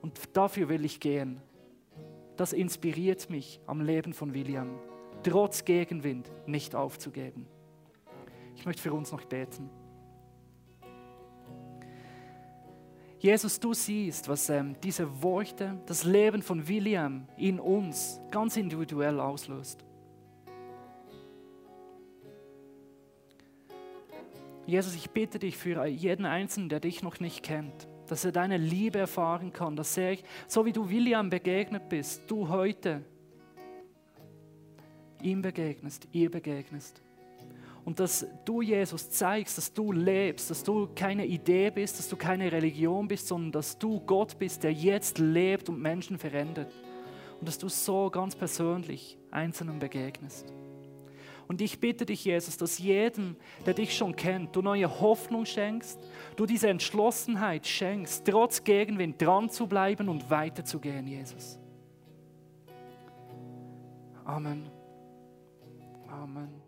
Und 0.00 0.18
dafür 0.34 0.70
will 0.70 0.84
ich 0.86 0.98
gehen. 0.98 1.42
Das 2.36 2.54
inspiriert 2.54 3.28
mich 3.28 3.60
am 3.66 3.82
Leben 3.82 4.14
von 4.14 4.32
William 4.32 4.78
trotz 5.26 5.64
Gegenwind 5.64 6.30
nicht 6.46 6.76
aufzugeben. 6.76 7.46
Ich 8.54 8.64
möchte 8.64 8.80
für 8.80 8.92
uns 8.92 9.10
noch 9.10 9.24
beten. 9.24 9.68
Jesus, 13.18 13.58
du 13.58 13.74
siehst, 13.74 14.28
was 14.28 14.48
ähm, 14.50 14.76
diese 14.84 15.22
Worte, 15.22 15.80
das 15.86 16.04
Leben 16.04 16.42
von 16.42 16.68
William 16.68 17.26
in 17.36 17.58
uns 17.58 18.20
ganz 18.30 18.56
individuell 18.56 19.18
auslöst. 19.18 19.84
Jesus, 24.64 24.94
ich 24.94 25.10
bitte 25.10 25.40
dich 25.40 25.56
für 25.56 25.86
jeden 25.86 26.24
Einzelnen, 26.26 26.68
der 26.68 26.78
dich 26.80 27.02
noch 27.02 27.18
nicht 27.18 27.42
kennt, 27.42 27.88
dass 28.06 28.24
er 28.24 28.32
deine 28.32 28.58
Liebe 28.58 29.00
erfahren 29.00 29.52
kann, 29.52 29.74
dass 29.74 29.96
er, 29.96 30.18
so 30.46 30.64
wie 30.64 30.72
du 30.72 30.88
William 30.88 31.30
begegnet 31.30 31.88
bist, 31.88 32.22
du 32.28 32.48
heute 32.48 33.04
ihm 35.22 35.42
begegnest, 35.42 36.08
ihr 36.12 36.30
begegnest. 36.30 37.02
Und 37.84 38.00
dass 38.00 38.26
du, 38.44 38.62
Jesus, 38.62 39.10
zeigst, 39.10 39.58
dass 39.58 39.72
du 39.72 39.92
lebst, 39.92 40.50
dass 40.50 40.64
du 40.64 40.88
keine 40.94 41.24
Idee 41.24 41.70
bist, 41.70 42.00
dass 42.00 42.08
du 42.08 42.16
keine 42.16 42.50
Religion 42.50 43.06
bist, 43.06 43.28
sondern 43.28 43.52
dass 43.52 43.78
du 43.78 44.00
Gott 44.00 44.36
bist, 44.40 44.64
der 44.64 44.72
jetzt 44.72 45.18
lebt 45.18 45.68
und 45.68 45.80
Menschen 45.80 46.18
verändert. 46.18 46.72
Und 47.38 47.46
dass 47.46 47.58
du 47.58 47.68
so 47.68 48.10
ganz 48.10 48.34
persönlich 48.34 49.16
Einzelnen 49.30 49.78
begegnest. 49.78 50.52
Und 51.48 51.60
ich 51.60 51.78
bitte 51.78 52.04
dich, 52.06 52.24
Jesus, 52.24 52.56
dass 52.56 52.78
jedem, 52.78 53.36
der 53.64 53.74
dich 53.74 53.96
schon 53.96 54.16
kennt, 54.16 54.56
du 54.56 54.62
neue 54.62 55.00
Hoffnung 55.00 55.46
schenkst, 55.46 56.00
du 56.34 56.44
diese 56.44 56.68
Entschlossenheit 56.68 57.66
schenkst, 57.66 58.26
trotz 58.26 58.64
Gegenwind 58.64 59.22
dran 59.22 59.48
zu 59.48 59.68
bleiben 59.68 60.08
und 60.08 60.28
weiterzugehen, 60.28 61.06
Jesus. 61.06 61.60
Amen. 64.24 64.75
Amen. 66.16 66.62